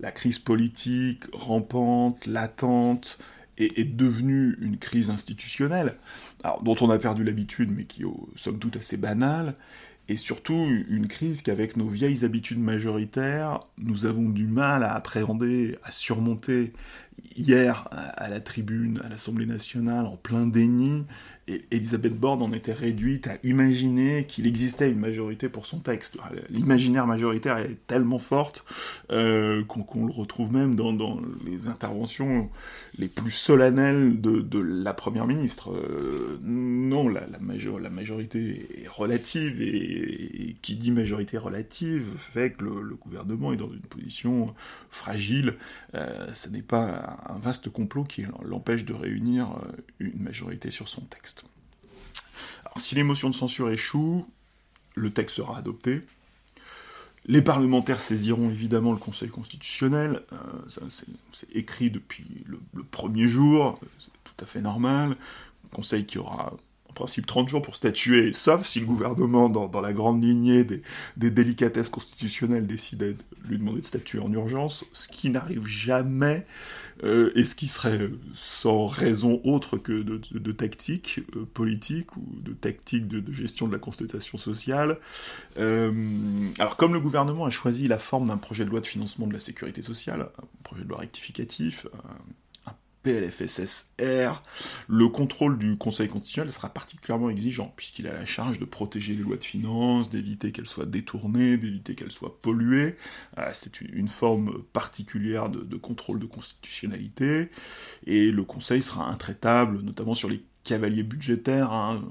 La 0.00 0.12
crise 0.12 0.38
politique 0.38 1.24
rampante, 1.32 2.26
latente, 2.26 3.18
est, 3.58 3.96
devenue 3.96 4.56
une 4.60 4.78
crise 4.78 5.10
institutionnelle, 5.10 5.94
dont 6.62 6.76
on 6.80 6.90
a 6.90 6.98
perdu 6.98 7.24
l'habitude, 7.24 7.72
mais 7.74 7.84
qui 7.84 8.02
est 8.02 8.06
somme 8.36 8.58
toute 8.58 8.76
assez 8.76 8.96
banale, 8.96 9.54
et 10.08 10.16
surtout 10.16 10.66
une 10.88 11.06
crise 11.06 11.42
qu'avec 11.42 11.76
nos 11.76 11.86
vieilles 11.86 12.24
habitudes 12.24 12.60
majoritaires, 12.60 13.60
nous 13.76 14.06
avons 14.06 14.30
du 14.30 14.46
mal 14.46 14.82
à 14.82 14.94
appréhender, 14.94 15.76
à 15.82 15.90
surmonter. 15.90 16.72
Hier, 17.36 17.88
à 17.90 18.28
la 18.28 18.40
tribune, 18.40 19.00
à 19.04 19.08
l'Assemblée 19.08 19.44
nationale, 19.44 20.06
en 20.06 20.16
plein 20.16 20.46
déni, 20.46 21.04
Elisabeth 21.70 22.14
Borne 22.14 22.42
en 22.42 22.52
était 22.52 22.72
réduite 22.72 23.26
à 23.26 23.36
imaginer 23.42 24.24
qu'il 24.26 24.46
existait 24.46 24.90
une 24.90 24.98
majorité 24.98 25.48
pour 25.48 25.66
son 25.66 25.78
texte. 25.78 26.16
L'imaginaire 26.50 27.06
majoritaire 27.06 27.58
est 27.58 27.78
tellement 27.86 28.18
forte 28.18 28.64
euh, 29.10 29.64
qu'on 29.64 30.06
le 30.06 30.12
retrouve 30.12 30.52
même 30.52 30.74
dans, 30.74 31.20
les 31.44 31.68
interventions 31.68 32.50
les 32.98 33.08
plus 33.08 33.30
solennelles 33.30 34.20
de, 34.20 34.58
la 34.58 34.92
Première 34.92 35.26
ministre. 35.26 35.72
Euh, 35.72 36.38
non, 36.42 37.08
la, 37.08 37.20
majorité 37.90 38.68
est 38.82 38.88
relative, 38.88 39.60
et, 39.62 40.56
qui 40.62 40.76
dit 40.76 40.90
majorité 40.90 41.38
relative 41.38 42.06
fait 42.16 42.50
que 42.50 42.64
le, 42.64 42.94
gouvernement 42.96 43.52
est 43.52 43.56
dans 43.56 43.70
une 43.72 43.80
position 43.80 44.54
fragile. 44.90 45.54
Euh, 45.94 46.26
ce 46.34 46.48
n'est 46.48 46.62
pas 46.62 47.18
un 47.28 47.38
vaste 47.38 47.68
complot 47.70 48.04
qui 48.04 48.24
l'empêche 48.42 48.84
de 48.84 48.92
réunir 48.92 49.48
une 50.00 50.20
majorité 50.20 50.70
sur 50.70 50.88
son 50.88 51.02
texte 51.02 51.37
si 52.76 52.94
l'émotion 52.94 53.30
de 53.30 53.34
censure 53.34 53.70
échoue, 53.70 54.26
le 54.94 55.12
texte 55.12 55.36
sera 55.36 55.58
adopté. 55.58 56.02
Les 57.26 57.42
parlementaires 57.42 58.00
saisiront 58.00 58.48
évidemment 58.48 58.92
le 58.92 58.98
Conseil 58.98 59.28
constitutionnel, 59.28 60.22
euh, 60.32 60.36
c'est 61.32 61.50
écrit 61.52 61.90
depuis 61.90 62.24
le, 62.46 62.58
le 62.74 62.82
premier 62.82 63.28
jour, 63.28 63.78
c'est 63.98 64.10
tout 64.24 64.44
à 64.44 64.46
fait 64.46 64.62
normal. 64.62 65.16
Conseil 65.70 66.06
qui 66.06 66.18
aura 66.18 66.54
principe 66.94 67.26
30 67.26 67.48
jours 67.48 67.62
pour 67.62 67.76
statuer, 67.76 68.32
sauf 68.32 68.66
si 68.66 68.80
le 68.80 68.86
gouvernement, 68.86 69.48
dans, 69.48 69.80
la 69.80 69.92
grande 69.92 70.22
lignée 70.22 70.64
des, 70.64 71.30
délicatesses 71.30 71.88
constitutionnelles, 71.88 72.66
décidait 72.66 73.12
de 73.12 73.48
lui 73.48 73.58
demander 73.58 73.80
de 73.80 73.86
statuer 73.86 74.18
en 74.18 74.32
urgence, 74.32 74.84
ce 74.92 75.08
qui 75.08 75.30
n'arrive 75.30 75.66
jamais, 75.66 76.46
euh, 77.04 77.30
et 77.36 77.44
ce 77.44 77.54
qui 77.54 77.68
serait 77.68 78.10
sans 78.34 78.86
raison 78.86 79.40
autre 79.44 79.78
que 79.78 80.02
de, 80.02 80.52
tactique 80.52 81.20
euh, 81.36 81.46
politique 81.54 82.16
ou 82.16 82.26
de 82.40 82.52
tactique 82.52 83.06
de, 83.06 83.32
gestion 83.32 83.68
de 83.68 83.72
la 83.72 83.78
constatation 83.78 84.36
sociale. 84.36 84.98
Euh, 85.58 85.92
alors 86.58 86.76
comme 86.76 86.92
le 86.92 87.00
gouvernement 87.00 87.44
a 87.44 87.50
choisi 87.50 87.86
la 87.86 87.98
forme 87.98 88.26
d'un 88.26 88.36
projet 88.36 88.64
de 88.64 88.70
loi 88.70 88.80
de 88.80 88.86
financement 88.86 89.26
de 89.28 89.32
la 89.32 89.38
sécurité 89.38 89.82
sociale, 89.82 90.22
un 90.22 90.46
projet 90.64 90.82
de 90.82 90.88
loi 90.88 90.98
rectificatif, 90.98 91.86
PLFSSR, 93.08 94.42
le 94.86 95.08
contrôle 95.08 95.58
du 95.58 95.78
Conseil 95.78 96.08
constitutionnel 96.08 96.52
sera 96.52 96.68
particulièrement 96.68 97.30
exigeant, 97.30 97.72
puisqu'il 97.74 98.06
a 98.06 98.12
la 98.12 98.26
charge 98.26 98.58
de 98.58 98.66
protéger 98.66 99.14
les 99.14 99.22
lois 99.22 99.38
de 99.38 99.44
finances, 99.44 100.10
d'éviter 100.10 100.52
qu'elles 100.52 100.66
soient 100.66 100.84
détournées, 100.84 101.56
d'éviter 101.56 101.94
qu'elles 101.94 102.12
soient 102.12 102.38
polluées. 102.42 102.96
Euh, 103.38 103.48
c'est 103.54 103.80
une 103.80 104.08
forme 104.08 104.62
particulière 104.74 105.48
de, 105.48 105.60
de, 105.60 105.76
contrôle 105.78 106.18
de 106.18 106.26
constitutionnalité, 106.26 107.48
et 108.06 108.30
le 108.30 108.44
Conseil 108.44 108.82
sera 108.82 109.08
intraitable, 109.08 109.80
notamment 109.80 110.14
sur 110.14 110.28
les 110.28 110.42
cavalier 110.68 111.02
budgétaire. 111.02 111.72
Hein. 111.72 112.02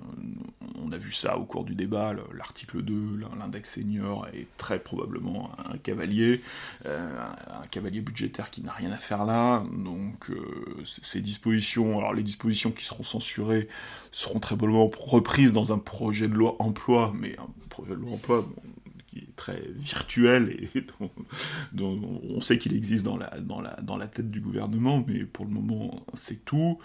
On 0.84 0.91
a 0.91 0.98
vu 0.98 1.12
ça 1.12 1.38
au 1.38 1.46
cours 1.46 1.63
du 1.63 1.76
débat, 1.76 2.15
l'article 2.34 2.82
2, 2.82 3.20
l'index 3.39 3.76
senior 3.76 4.28
est 4.34 4.48
très 4.58 4.80
probablement 4.80 5.52
un 5.72 5.78
cavalier, 5.78 6.41
euh, 6.86 7.08
un 7.52 7.67
cavalier 7.67 8.02
budgétaire 8.02 8.50
qui 8.50 8.62
n'a 8.62 8.72
rien 8.72 8.91
à 8.91 8.98
faire 8.98 9.26
là. 9.26 9.63
Donc 9.72 10.32
euh, 10.32 10.84
ces 10.86 11.22
dispositions, 11.22 12.00
alors 12.00 12.13
les 12.13 12.24
dispositions 12.24 12.72
qui 12.72 12.84
seront 12.84 13.04
censurées 13.04 13.67
seront 14.12 14.39
très 14.39 14.56
probablement 14.56 14.89
reprises 14.98 15.54
dans 15.54 15.72
un 15.72 15.78
projet 15.78 16.28
de 16.28 16.34
loi 16.34 16.56
emploi, 16.60 17.13
mais 17.15 17.38
un 17.38 17.67
projet 17.70 17.91
de 17.91 17.96
loi 17.96 18.13
emploi, 18.13 18.48
très 19.38 19.62
virtuel 19.76 20.69
et 20.76 20.84
dont, 21.71 22.21
on 22.30 22.41
sait 22.41 22.58
qu'il 22.58 22.76
existe 22.76 23.06
dans 23.06 23.17
la, 23.17 24.08
tête 24.08 24.30
du 24.30 24.41
gouvernement, 24.41 25.04
mais 25.08 25.19
pour 25.23 25.45
le 25.45 25.52
moment 25.52 26.06
c'est 26.13 26.43
tout. 26.43 26.80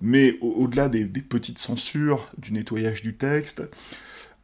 Mais 0.00 0.38
au-delà 0.40 0.88
des, 0.88 1.04
petites 1.04 1.58
censures, 1.58 2.30
du 2.38 2.52
nettoyage 2.52 3.02
du 3.02 3.14
texte, 3.14 3.62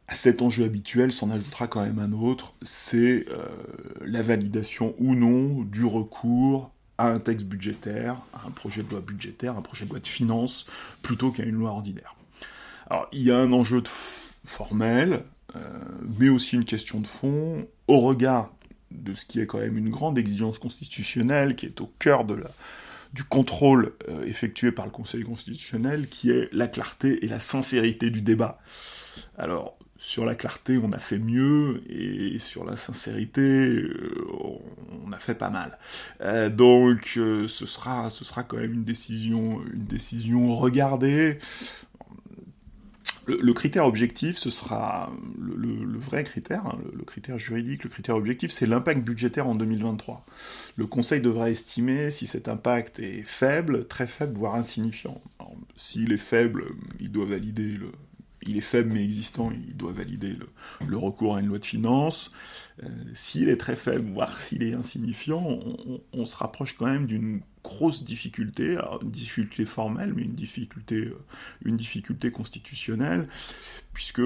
à 0.07 0.15
cet 0.15 0.41
enjeu 0.41 0.65
habituel 0.65 1.11
s'en 1.11 1.31
ajoutera 1.31 1.67
quand 1.67 1.83
même 1.83 1.99
un 1.99 2.11
autre, 2.11 2.53
c'est 2.61 3.25
euh, 3.29 3.47
la 4.05 4.21
validation 4.21 4.93
ou 4.99 5.15
non 5.15 5.63
du 5.63 5.85
recours 5.85 6.71
à 6.97 7.07
un 7.07 7.19
texte 7.19 7.47
budgétaire, 7.47 8.21
à 8.33 8.47
un 8.47 8.51
projet 8.51 8.83
de 8.83 8.91
loi 8.91 9.01
budgétaire, 9.01 9.57
un 9.57 9.61
projet 9.61 9.85
de 9.85 9.89
loi 9.89 9.99
de 9.99 10.07
finances, 10.07 10.67
plutôt 11.01 11.31
qu'à 11.31 11.43
une 11.43 11.55
loi 11.55 11.71
ordinaire. 11.71 12.15
Alors, 12.89 13.07
il 13.11 13.23
y 13.23 13.31
a 13.31 13.37
un 13.37 13.51
enjeu 13.51 13.81
formel, 14.45 15.13
euh, 15.13 15.19
mais 16.19 16.29
aussi 16.29 16.55
une 16.55 16.65
question 16.65 16.99
de 16.99 17.07
fond, 17.07 17.67
au 17.87 17.99
regard 17.99 18.51
de 18.91 19.13
ce 19.13 19.25
qui 19.25 19.39
est 19.39 19.45
quand 19.45 19.59
même 19.59 19.77
une 19.77 19.89
grande 19.89 20.17
exigence 20.17 20.59
constitutionnelle, 20.59 21.55
qui 21.55 21.65
est 21.65 21.81
au 21.81 21.91
cœur 21.99 22.25
de 22.25 22.35
la, 22.35 22.49
du 23.13 23.23
contrôle 23.23 23.93
euh, 24.09 24.25
effectué 24.25 24.71
par 24.71 24.85
le 24.85 24.91
Conseil 24.91 25.23
constitutionnel, 25.23 26.07
qui 26.07 26.31
est 26.31 26.49
la 26.51 26.67
clarté 26.67 27.23
et 27.25 27.27
la 27.27 27.39
sincérité 27.39 28.09
du 28.09 28.21
débat. 28.21 28.59
Alors, 29.37 29.77
sur 29.97 30.25
la 30.25 30.35
clarté, 30.35 30.77
on 30.77 30.91
a 30.91 30.97
fait 30.97 31.19
mieux, 31.19 31.81
et 31.89 32.37
sur 32.37 32.65
la 32.65 32.75
sincérité, 32.75 33.41
euh, 33.41 34.13
on 35.05 35.11
a 35.11 35.17
fait 35.17 35.35
pas 35.35 35.49
mal. 35.49 35.77
donc, 36.51 37.11
ce, 37.13 37.47
sera, 37.47 38.09
ce 38.09 38.25
sera 38.25 38.43
quand 38.43 38.57
même 38.57 38.73
une 38.73 38.83
décision, 38.83 39.61
une 39.73 39.85
décision 39.85 40.55
regardée. 40.55 41.39
Le, 43.25 43.53
critère 43.53 43.85
objectif, 43.85 44.37
ce 44.37 44.51
sera 44.51 45.11
le, 45.39 45.97
vrai 45.97 46.23
critère, 46.23 46.65
hein, 46.65 46.77
le, 46.93 47.03
critère 47.03 47.37
juridique, 47.37 47.83
le 47.83 47.89
critère 47.89 48.15
objectif, 48.15 48.51
c'est 48.51 48.65
l'impact 48.65 49.01
budgétaire 49.01 49.47
en 49.47 49.55
2023. 49.55 50.25
Le 50.75 50.85
Conseil 50.87 51.21
devra 51.21 51.49
estimer 51.49 52.11
si 52.11 52.27
cet 52.27 52.47
impact 52.47 52.99
est 52.99 53.23
faible, 53.23 53.87
très 53.87 54.07
faible, 54.07 54.37
voire 54.37 54.55
insignifiant. 54.55 55.21
S'il 55.77 56.11
est 56.11 56.17
faible, 56.17 56.65
il 56.99 57.11
doit 57.11 57.25
valider 57.25 57.63
le, 57.63 57.91
il 58.45 58.57
est 58.57 58.61
faible 58.61 58.91
mais 58.93 59.03
existant, 59.03 59.51
il 59.51 59.75
doit 59.75 59.91
valider 59.91 60.35
le, 60.87 60.97
recours 60.97 61.35
à 61.35 61.39
une 61.39 61.47
loi 61.47 61.59
de 61.59 61.65
finances. 61.65 62.31
Euh, 62.83 62.87
s'il 63.13 63.49
est 63.49 63.57
très 63.57 63.75
faible, 63.75 64.11
voire 64.11 64.39
s'il 64.41 64.63
est 64.63 64.73
insignifiant, 64.73 65.59
on, 66.13 66.25
se 66.25 66.35
rapproche 66.35 66.75
quand 66.77 66.85
même 66.85 67.05
d'une 67.05 67.41
grosse 67.63 68.03
difficulté, 68.03 68.77
une 69.01 69.11
difficulté 69.11 69.65
formelle, 69.65 70.13
mais 70.13 70.23
une 70.23 70.35
difficulté, 70.35 70.95
euh, 70.95 71.17
une 71.63 71.77
difficulté 71.77 72.31
constitutionnelle, 72.31 73.27
puisque 73.93 74.21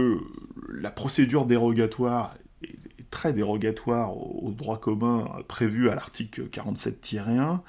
la 0.69 0.91
procédure 0.91 1.45
dérogatoire 1.45 2.35
est, 2.63 2.75
très 3.09 3.33
dérogatoire 3.33 4.17
au, 4.17 4.51
droit 4.51 4.79
commun 4.79 5.29
à 5.49 5.95
l'article 5.95 6.49
47-1, 6.49 7.59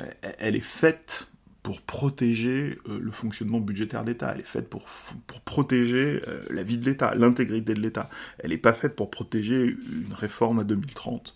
euh, 0.00 0.04
elle 0.38 0.56
est 0.56 0.60
faite 0.60 1.28
pour 1.66 1.80
protéger 1.80 2.78
euh, 2.88 3.00
le 3.00 3.10
fonctionnement 3.10 3.58
budgétaire 3.58 4.04
d'État. 4.04 4.30
Elle 4.32 4.40
est 4.40 4.44
faite 4.44 4.70
pour, 4.70 4.86
pour 5.26 5.40
protéger 5.40 6.22
euh, 6.28 6.44
la 6.50 6.62
vie 6.62 6.78
de 6.78 6.84
l'État, 6.84 7.12
l'intégrité 7.16 7.74
de 7.74 7.80
l'État. 7.80 8.08
Elle 8.38 8.50
n'est 8.50 8.56
pas 8.56 8.72
faite 8.72 8.94
pour 8.94 9.10
protéger 9.10 9.64
une 9.64 10.12
réforme 10.12 10.60
à 10.60 10.64
2030. 10.64 11.34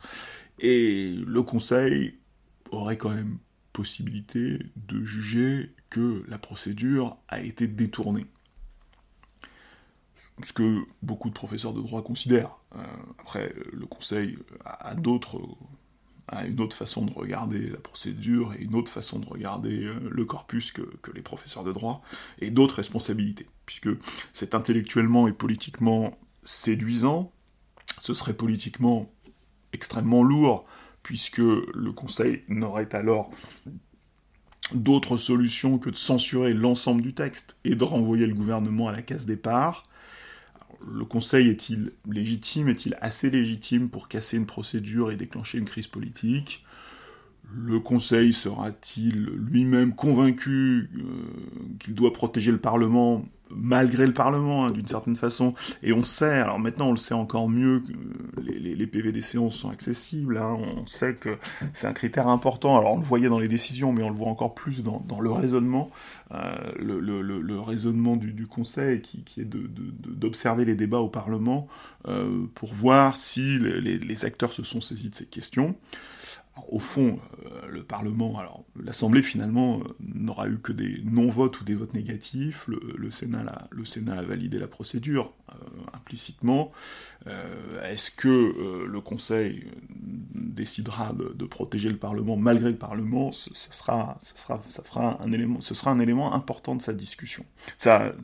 Et 0.60 1.16
le 1.26 1.42
Conseil 1.42 2.18
aurait 2.70 2.96
quand 2.96 3.10
même 3.10 3.38
possibilité 3.72 4.59
de 4.76 5.04
juger 5.04 5.74
que 5.90 6.24
la 6.28 6.38
procédure 6.38 7.16
a 7.28 7.40
été 7.40 7.66
détournée. 7.66 8.26
Ce 10.42 10.52
que 10.52 10.85
beaucoup 11.02 11.28
de 11.28 11.35
professeurs 11.35 11.74
de 11.74 11.83
droit 11.83 12.02
considèrent. 12.02 12.56
Euh, 12.74 12.83
après, 13.18 13.54
le 13.72 13.87
Conseil 13.87 14.38
a 14.64 14.94
d'autres 14.94 15.40
à 16.30 16.46
une 16.46 16.61
autre 16.61 16.77
façon 16.77 17.04
de 17.04 17.12
regarder 17.12 17.68
la 17.68 17.79
procédure 17.79 18.54
et 18.54 18.62
une 18.62 18.75
autre 18.75 18.90
façon 18.90 19.18
de 19.18 19.27
regarder 19.27 19.85
euh, 19.85 19.98
le 20.10 20.25
corpus 20.25 20.71
que, 20.71 20.83
les 21.12 21.23
professeurs 21.23 21.64
de 21.64 21.73
droit, 21.73 22.02
et 22.38 22.50
d'autres 22.50 22.77
responsabilités, 22.77 23.48
puisque 23.66 23.88
c'est 24.33 24.54
intellectuellement 24.54 25.27
et 25.27 25.33
politiquement 25.33 26.16
séduisant, 26.44 27.33
ce 28.00 28.14
serait 28.14 28.35
politiquement 28.35 29.12
extrêmement 29.73 30.23
lourd, 30.23 30.64
puisque 31.03 31.38
le 31.38 31.92
Conseil 31.92 32.42
n'aurait 32.48 32.94
alors 32.94 33.31
d'autre 34.73 35.17
solution 35.17 35.79
que 35.79 35.90
de 35.90 35.96
censurer 35.96 36.55
l'ensemble 36.55 37.03
du 37.03 37.15
texte 37.15 37.57
et 37.65 37.75
de 37.75 37.85
renvoyer 37.85 38.27
le 38.27 38.35
gouvernement 38.35 38.88
à 38.88 38.92
la 38.92 39.03
case 39.03 39.27
départ. 39.27 39.83
le 40.87 41.05
Conseil 41.05 41.48
est-il 41.48 41.92
légitime? 42.11 42.69
Est-il 42.69 42.96
assez 43.01 43.31
légitime 43.31 43.88
pour 43.90 44.09
casser 44.09 44.37
une 44.37 44.46
procédure 44.46 45.11
et 45.11 45.17
déclencher 45.17 45.59
une 45.59 45.65
crise 45.69 45.88
politique? 45.88 46.65
Le 47.55 47.81
Conseil 47.81 48.33
sera-t-il 48.33 49.27
lui-même 49.27 49.94
convaincu 49.94 50.90
euh, 50.96 51.03
qu'il 51.79 51.94
doit 51.94 52.13
protéger 52.13 52.53
le 52.53 52.59
Parlement 52.59 53.25
malgré 53.51 54.07
le 54.07 54.13
Parlement, 54.13 54.67
hein, 54.67 54.71
d'une 54.71 54.87
certaine 54.87 55.17
façon. 55.17 55.53
Et 55.83 55.92
on 55.92 56.05
sait, 56.05 56.38
alors 56.38 56.59
maintenant 56.59 56.88
on 56.88 56.92
le 56.92 56.96
sait 56.96 57.15
encore 57.15 57.48
mieux, 57.48 57.81
que 57.81 57.92
les, 58.40 58.87
PV 58.87 59.13
des 59.13 59.23
séances 59.23 59.57
sont 59.57 59.71
accessibles, 59.71 60.38
hein. 60.38 60.57
on 60.59 60.87
sait 60.87 61.15
que 61.15 61.38
c'est 61.73 61.87
un 61.87 61.92
critère 61.92 62.29
important, 62.29 62.79
alors 62.79 62.94
on 62.94 62.98
le 62.98 63.05
voyait 63.05 63.29
dans 63.29 63.38
les 63.38 63.48
décisions, 63.48 63.92
mais 63.92 64.03
on 64.03 64.09
le 64.09 64.15
voit 64.15 64.29
encore 64.29 64.55
plus 64.55 64.83
dans, 64.83 65.21
le 65.21 65.31
raisonnement, 65.31 65.90
euh, 66.33 66.55
le, 66.77 67.61
raisonnement 67.61 68.17
du, 68.17 68.46
Conseil 68.46 69.01
qui, 69.01 69.40
est 69.40 69.44
d'observer 69.44 70.65
les 70.65 70.75
débats 70.75 70.98
au 70.98 71.09
Parlement 71.09 71.69
euh, 72.09 72.46
pour 72.55 72.75
voir 72.75 73.17
si 73.17 73.59
les, 73.59 74.25
acteurs 74.25 74.53
se 74.53 74.63
sont 74.63 74.81
saisis 74.81 75.11
de 75.11 75.15
ces 75.15 75.27
questions 75.27 75.77
au 76.69 76.79
fond, 76.79 77.19
euh, 77.44 77.67
le 77.69 77.83
Parlement, 77.83 78.42
l'Assemblée 78.83 79.23
finalement 79.23 79.81
euh, 79.81 79.94
n'aura 80.01 80.48
eu 80.48 80.59
que 80.59 80.73
des 80.73 81.01
non-votes 81.05 81.61
ou 81.61 81.65
des 81.65 81.75
votes 81.75 81.94
négatifs. 81.94 82.67
Le, 82.69 83.11
Sénat, 83.11 83.44
a, 83.46 84.23
validé 84.23 84.59
la 84.59 84.67
procédure 84.67 85.33
euh, 85.51 85.55
implicitement. 85.92 86.73
Est-ce 87.85 88.11
que 88.11 88.87
le 88.87 89.01
Conseil 89.03 89.67
décidera 90.35 91.13
de, 91.13 91.44
protéger 91.44 91.90
le 91.90 91.98
Parlement 91.98 92.37
malgré 92.37 92.71
le 92.71 92.77
Parlement? 92.77 93.31
Ce, 93.31 93.51
sera, 93.71 94.19
un 94.96 96.01
élément, 96.01 96.33
important 96.33 96.77
de 96.77 96.81
sa 96.81 96.94
discussion. 96.94 97.44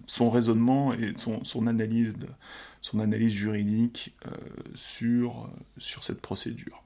son 0.07 0.31
raisonnement 0.31 0.95
et 0.95 1.13
son, 1.17 1.67
analyse, 1.67 2.15
son 2.81 3.01
analyse 3.01 3.35
juridique 3.35 4.17
sur, 4.75 5.51
sur 5.77 6.03
cette 6.03 6.23
procédure. 6.23 6.83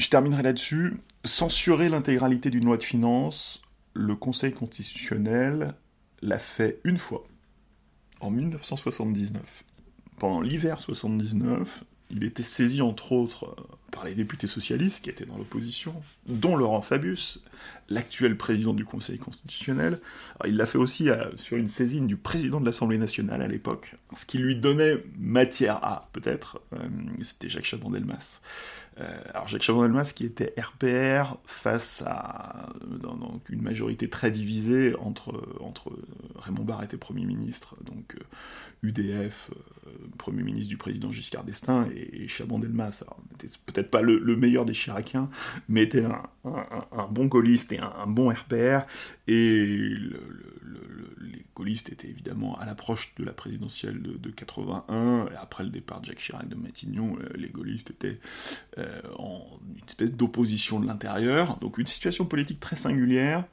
Je 0.00 0.08
terminerai 0.08 0.42
là-dessus. 0.42 0.96
Censurer 1.26 1.90
l'intégralité 1.90 2.48
d'une 2.48 2.64
loi 2.64 2.78
de 2.78 2.82
finances, 2.82 3.60
le 3.92 4.16
Conseil 4.16 4.50
constitutionnel 4.50 5.74
l'a 6.22 6.38
fait 6.38 6.80
une 6.84 6.96
fois, 6.96 7.26
en 8.20 8.30
1979. 8.30 9.42
Pendant 10.18 10.40
l'hiver 10.40 10.80
79, 10.80 11.84
il 12.10 12.24
était 12.24 12.42
saisi 12.42 12.80
entre 12.80 13.12
autres 13.12 13.54
par 13.90 14.04
les 14.04 14.14
députés 14.14 14.46
socialistes 14.46 15.02
qui 15.02 15.10
étaient 15.10 15.26
dans 15.26 15.36
l'opposition, 15.36 15.94
dont 16.26 16.56
Laurent 16.56 16.80
Fabius, 16.80 17.42
l'actuel 17.88 18.36
président 18.36 18.72
du 18.72 18.84
Conseil 18.84 19.18
constitutionnel. 19.18 20.00
il 20.46 20.56
l'a 20.56 20.66
fait 20.66 20.78
aussi 20.78 21.10
euh, 21.10 21.24
sur 21.36 21.56
une 21.56 21.68
saisine 21.68 22.06
du 22.06 22.16
président 22.16 22.60
de 22.60 22.64
l'Assemblée 22.64 22.98
nationale 22.98 23.42
à 23.42 23.48
l'époque, 23.48 23.96
ce 24.16 24.24
qui 24.24 24.38
lui 24.38 24.56
donnait 24.56 25.04
matière 25.18 25.84
à, 25.84 26.08
peut-être, 26.12 26.62
euh, 26.72 26.78
c'était 27.22 27.48
Jacques 27.48 27.64
Chaban-Delmas. 27.64 28.40
Euh, 28.98 29.20
alors 29.32 29.48
Jacques 29.48 29.62
Chaban-Delmas 29.62 30.12
qui 30.14 30.24
était 30.24 30.52
RPR 30.58 31.36
face 31.44 32.02
à 32.06 32.66
une 33.48 33.62
majorité 33.62 34.08
très 34.08 34.30
divisée 34.30 34.94
entre, 34.98 35.56
entre 35.60 35.92
Raymond 36.36 36.64
Barre 36.64 36.82
était 36.82 36.96
Premier 36.96 37.24
ministre, 37.24 37.76
donc 37.84 38.16
UDF, 38.82 39.50
Premier 40.18 40.42
ministre 40.42 40.68
du 40.68 40.76
président 40.76 41.10
Giscard 41.12 41.44
d'Estaing, 41.44 41.88
et, 41.94 42.28
Chaban-Delmas, 42.28 43.04
n'était 43.32 43.54
peut-être 43.66 43.90
pas 43.90 44.02
le, 44.02 44.36
meilleur 44.36 44.64
des 44.64 44.72
Chiraciens, 44.72 45.28
mais 45.68 45.82
était 45.82 46.04
un, 46.04 47.06
bon 47.10 47.26
gaulliste 47.26 47.72
et 47.72 47.80
un, 47.80 48.06
bon 48.06 48.30
RPR, 48.30 48.86
et 49.28 49.94
gaullistes 51.60 51.90
étaient 51.92 52.08
évidemment 52.08 52.58
à 52.58 52.64
l'approche 52.64 53.12
de 53.18 53.24
la 53.24 53.32
présidentielle 53.32 54.00
de, 54.02 54.30
81, 54.30 55.26
et 55.26 55.36
après 55.36 55.62
le 55.62 55.70
départ 55.70 56.00
de 56.00 56.06
Jacques 56.06 56.18
Chirac 56.18 56.48
de 56.48 56.54
Matignon, 56.54 57.18
euh, 57.20 57.28
les 57.36 57.48
gaullistes 57.48 57.90
étaient 57.90 58.18
euh, 58.78 59.00
en 59.18 59.42
une 59.76 59.84
espèce 59.86 60.12
d'opposition 60.12 60.80
de 60.80 60.86
l'intérieur, 60.86 61.58
donc 61.58 61.76
une 61.76 61.86
situation 61.86 62.24
politique 62.24 62.60
très 62.60 62.76
singulière, 62.76 63.44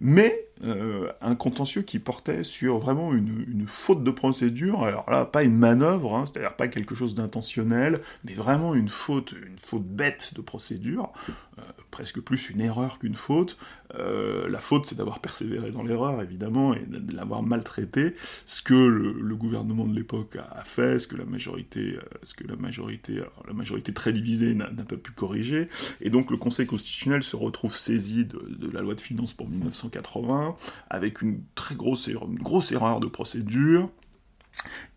mais 0.00 0.48
euh, 0.62 1.10
un 1.20 1.34
contentieux 1.34 1.82
qui 1.82 1.98
portait 1.98 2.44
sur 2.44 2.78
vraiment 2.78 3.12
une, 3.12 3.66
faute 3.66 4.04
de 4.04 4.10
procédure, 4.10 4.84
alors 4.84 5.10
là, 5.10 5.24
pas 5.24 5.42
une 5.42 5.56
manœuvre, 5.56 6.14
hein, 6.14 6.26
c'est-à-dire 6.26 6.54
pas 6.54 6.68
quelque 6.68 6.94
chose 6.94 7.16
d'intentionnel, 7.16 8.00
mais 8.24 8.34
vraiment 8.34 8.74
une 8.74 8.88
faute, 8.88 9.32
une 9.32 9.58
faute 9.58 9.82
bête 9.82 10.32
de 10.34 10.40
procédure, 10.40 11.12
euh, 11.58 11.62
presque 11.90 12.20
plus 12.20 12.50
une 12.50 12.60
erreur 12.60 13.00
qu'une 13.00 13.14
faute. 13.14 13.58
Euh, 13.96 14.48
la 14.48 14.60
faute, 14.60 14.86
c'est 14.86 14.94
d'avoir 14.94 15.20
persévéré 15.20 15.72
dans 15.72 15.82
l'erreur, 15.82 16.22
évidemment, 16.22 16.72
et 16.74 16.84
de 16.86 17.14
l'avoir 17.14 17.42
maltraité, 17.42 18.14
ce 18.46 18.62
que 18.62 18.74
le, 18.74 19.34
gouvernement 19.34 19.84
de 19.84 19.94
l'époque 19.94 20.36
a, 20.36 20.62
fait, 20.62 21.00
ce 21.00 21.08
que 21.08 21.16
la 21.16 21.24
majorité, 21.24 21.98
ce 22.22 22.34
que 22.34 22.46
la 22.46 22.56
majorité, 22.56 23.22
la 23.46 23.52
majorité 23.52 23.92
très 23.92 24.12
divisée 24.12 24.54
n'a 24.54 24.68
pas 24.68 24.96
pu 24.96 25.10
corriger, 25.10 25.68
et 26.00 26.10
donc 26.10 26.30
le 26.30 26.36
Conseil 26.36 26.66
constitutionnel 26.66 27.24
se 27.24 27.36
retrouve 27.36 27.76
saisi 27.76 28.24
de, 28.24 28.40
de 28.48 28.70
la 28.70 28.80
loi 28.80 28.94
de 28.94 29.00
finances 29.00 29.32
pour 29.32 29.48
1980, 29.48 30.43
avec 30.90 31.22
une 31.22 31.42
très 31.54 31.74
grosse, 31.74 32.08
erreur, 32.08 33.00
de 33.00 33.06
procédure. 33.06 33.90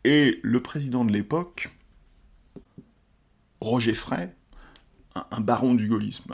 Et 0.03 0.39
le 0.43 0.61
président 0.61 1.05
de 1.05 1.11
l'époque, 1.11 1.69
Roger 3.61 3.93
Frey, 3.93 4.33
un, 5.31 5.41
baron 5.41 5.73
du 5.73 5.87
gaullisme, 5.87 6.33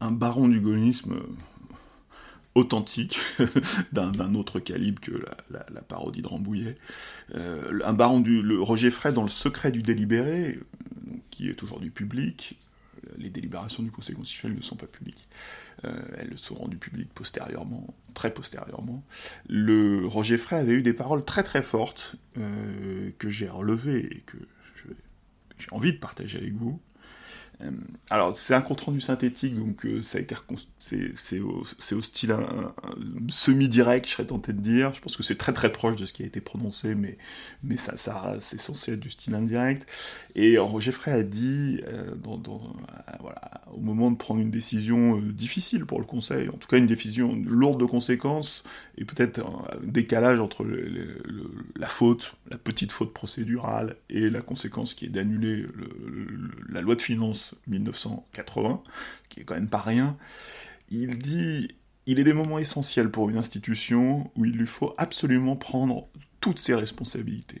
un, 0.00 0.10
baron 0.10 0.48
du 0.48 0.60
gaullisme 0.60 1.14
euh, 1.14 1.36
authentique, 2.54 3.18
d'un 3.92 4.34
autre 4.34 4.60
calibre 4.60 5.00
que 5.00 5.12
la, 5.50 5.80
parodie 5.80 6.20
de 6.20 6.28
Rambouillet, 6.28 6.76
euh, 7.34 7.80
un 7.84 7.94
baron 7.94 8.20
du 8.20 8.42
Roger 8.58 8.90
Frey 8.90 9.12
dans 9.12 9.22
le 9.22 9.28
secret 9.28 9.72
du 9.72 9.82
délibéré, 9.82 10.58
qui 11.30 11.48
est 11.48 11.62
aujourd'hui 11.62 11.90
public, 11.90 12.58
les 13.16 13.30
délibérations 13.30 13.82
du 13.82 13.90
Conseil 13.90 14.14
constitutionnel 14.14 14.56
ne 14.58 14.62
sont 14.62 14.76
pas 14.76 14.86
publiques. 14.86 15.28
Euh, 15.84 16.02
elles 16.16 16.38
sont 16.38 16.56
rendues 16.56 16.78
publiques 16.78 17.12
postérieurement, 17.14 17.94
très 18.14 18.32
postérieurement. 18.32 19.04
Le 19.48 20.06
Roger 20.06 20.38
Frey 20.38 20.56
avait 20.56 20.72
eu 20.72 20.82
des 20.82 20.92
paroles 20.92 21.24
très 21.24 21.42
très 21.42 21.62
fortes 21.62 22.16
euh, 22.36 23.10
que 23.18 23.30
j'ai 23.30 23.48
relevées 23.48 24.08
et 24.10 24.20
que 24.26 24.36
j'ai 25.58 25.72
envie 25.72 25.92
de 25.92 25.98
partager 25.98 26.38
avec 26.38 26.54
vous. 26.54 26.80
Euh, 27.60 27.70
alors, 28.10 28.36
c'est 28.36 28.54
un 28.54 28.60
compte 28.60 28.80
rendu 28.80 29.00
synthétique, 29.00 29.56
donc 29.56 29.84
euh, 29.84 30.00
c'est 30.00 31.40
au, 31.40 31.64
style 32.00 32.36
semi-direct, 33.28 34.06
je 34.06 34.12
serais 34.12 34.26
tenté 34.26 34.52
de 34.52 34.60
dire. 34.60 34.94
Je 34.94 35.00
pense 35.00 35.16
que 35.16 35.22
c'est 35.22 35.36
très 35.36 35.52
très 35.52 35.72
proche 35.72 35.96
de 35.96 36.06
ce 36.06 36.12
qui 36.12 36.22
a 36.22 36.26
été 36.26 36.40
prononcé, 36.40 36.94
mais, 36.94 37.16
c'est 37.76 38.60
censé 38.60 38.92
être 38.92 39.00
du 39.00 39.10
style 39.10 39.34
indirect. 39.34 39.88
Et 40.36 40.58
Roger 40.58 40.92
Frey 40.92 41.12
a 41.12 41.22
dit, 41.22 41.80
euh, 41.88 42.14
au 43.72 43.80
moment 43.80 44.10
de 44.10 44.16
prendre 44.16 44.40
une 44.40 44.50
décision 44.50 45.18
difficile 45.18 45.84
pour 45.84 45.98
le 45.98 46.06
Conseil, 46.06 46.48
en 46.48 46.56
tout 46.56 46.68
cas 46.68 46.78
une 46.78 46.86
décision 46.86 47.34
lourde 47.44 47.80
de 47.80 47.86
conséquences, 47.86 48.62
et 48.96 49.04
peut-être 49.04 49.40
un 49.40 49.64
décalage 49.82 50.40
entre 50.40 50.66
la 51.76 51.86
faute, 51.86 52.34
la 52.50 52.58
petite 52.58 52.92
faute 52.92 53.12
procédurale, 53.12 53.96
et 54.10 54.30
la 54.30 54.40
conséquence 54.40 54.94
qui 54.94 55.06
est 55.06 55.08
d'annuler 55.08 55.66
la 56.68 56.80
loi 56.80 56.94
de 56.94 57.00
finances 57.00 57.47
1980, 57.66 58.82
qui 59.28 59.40
est 59.40 59.44
quand 59.44 59.54
même 59.54 59.68
pas 59.68 59.80
rien, 59.80 60.16
il 60.90 61.18
dit 61.18 61.68
il 62.06 62.18
est 62.18 62.24
des 62.24 62.32
moments 62.32 62.58
essentiels 62.58 63.10
pour 63.10 63.28
une 63.28 63.36
institution 63.36 64.30
où 64.34 64.46
il 64.46 64.52
lui 64.52 64.66
faut 64.66 64.94
absolument 64.96 65.56
prendre 65.56 66.08
toutes 66.40 66.58
ses 66.58 66.74
responsabilités. 66.74 67.60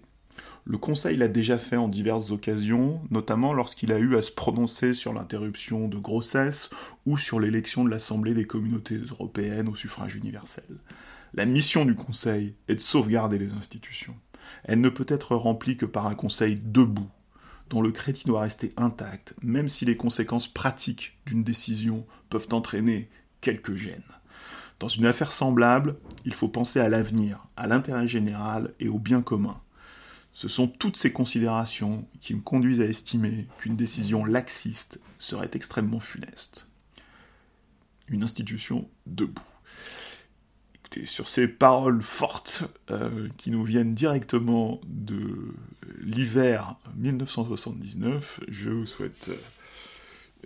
Le 0.64 0.78
Conseil 0.78 1.16
l'a 1.16 1.28
déjà 1.28 1.58
fait 1.58 1.76
en 1.76 1.88
diverses 1.88 2.30
occasions, 2.30 3.00
notamment 3.10 3.52
lorsqu'il 3.52 3.92
a 3.92 3.98
eu 3.98 4.16
à 4.16 4.22
se 4.22 4.30
prononcer 4.30 4.94
sur 4.94 5.12
l'interruption 5.12 5.88
de 5.88 5.98
grossesse 5.98 6.70
ou 7.06 7.18
sur 7.18 7.40
l'élection 7.40 7.84
de 7.84 7.90
l'Assemblée 7.90 8.34
des 8.34 8.46
communautés 8.46 8.96
européennes 9.10 9.68
au 9.68 9.74
suffrage 9.74 10.14
universel. 10.16 10.64
La 11.34 11.44
mission 11.44 11.84
du 11.84 11.94
Conseil 11.94 12.54
est 12.68 12.76
de 12.76 12.80
sauvegarder 12.80 13.38
les 13.38 13.52
institutions. 13.52 14.14
Elle 14.64 14.80
ne 14.80 14.88
peut 14.88 15.06
être 15.08 15.36
remplie 15.36 15.76
que 15.76 15.86
par 15.86 16.06
un 16.06 16.14
Conseil 16.14 16.58
debout, 16.62 17.10
dont 17.70 17.82
le 17.82 17.92
crédit 17.92 18.24
doit 18.24 18.42
rester 18.42 18.72
intact, 18.76 19.34
même 19.42 19.68
si 19.68 19.84
les 19.84 19.96
conséquences 19.96 20.48
pratiques 20.48 21.18
d'une 21.26 21.44
décision 21.44 22.06
peuvent 22.30 22.48
entraîner 22.52 23.08
quelques 23.40 23.74
gênes. 23.74 24.02
Dans 24.78 24.88
une 24.88 25.06
affaire 25.06 25.32
semblable, 25.32 25.96
il 26.24 26.34
faut 26.34 26.48
penser 26.48 26.80
à 26.80 26.88
l'avenir, 26.88 27.46
à 27.56 27.66
l'intérêt 27.66 28.06
général 28.06 28.74
et 28.78 28.88
au 28.88 28.98
bien 28.98 29.22
commun. 29.22 29.60
Ce 30.32 30.46
sont 30.46 30.68
toutes 30.68 30.96
ces 30.96 31.12
considérations 31.12 32.06
qui 32.20 32.34
me 32.34 32.40
conduisent 32.40 32.80
à 32.80 32.86
estimer 32.86 33.48
qu'une 33.58 33.76
décision 33.76 34.24
laxiste 34.24 35.00
serait 35.18 35.50
extrêmement 35.54 35.98
funeste. 35.98 36.68
Une 38.08 38.22
institution 38.22 38.88
debout 39.06 39.42
Écoutez, 40.90 41.06
sur 41.06 41.28
ces 41.28 41.46
paroles 41.48 42.02
fortes 42.02 42.64
euh, 42.90 43.28
qui 43.36 43.50
nous 43.50 43.62
viennent 43.62 43.92
directement 43.92 44.80
de 44.86 45.54
l'hiver 46.00 46.76
1979, 46.96 48.40
je 48.48 48.70
vous 48.70 48.86
souhaite, 48.86 49.28
euh, 49.28 49.36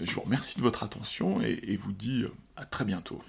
je 0.01 0.13
vous 0.13 0.23
remercie 0.23 0.57
de 0.57 0.63
votre 0.63 0.83
attention 0.83 1.41
et 1.43 1.77
vous 1.77 1.93
dis 1.93 2.25
à 2.57 2.65
très 2.65 2.85
bientôt. 2.85 3.23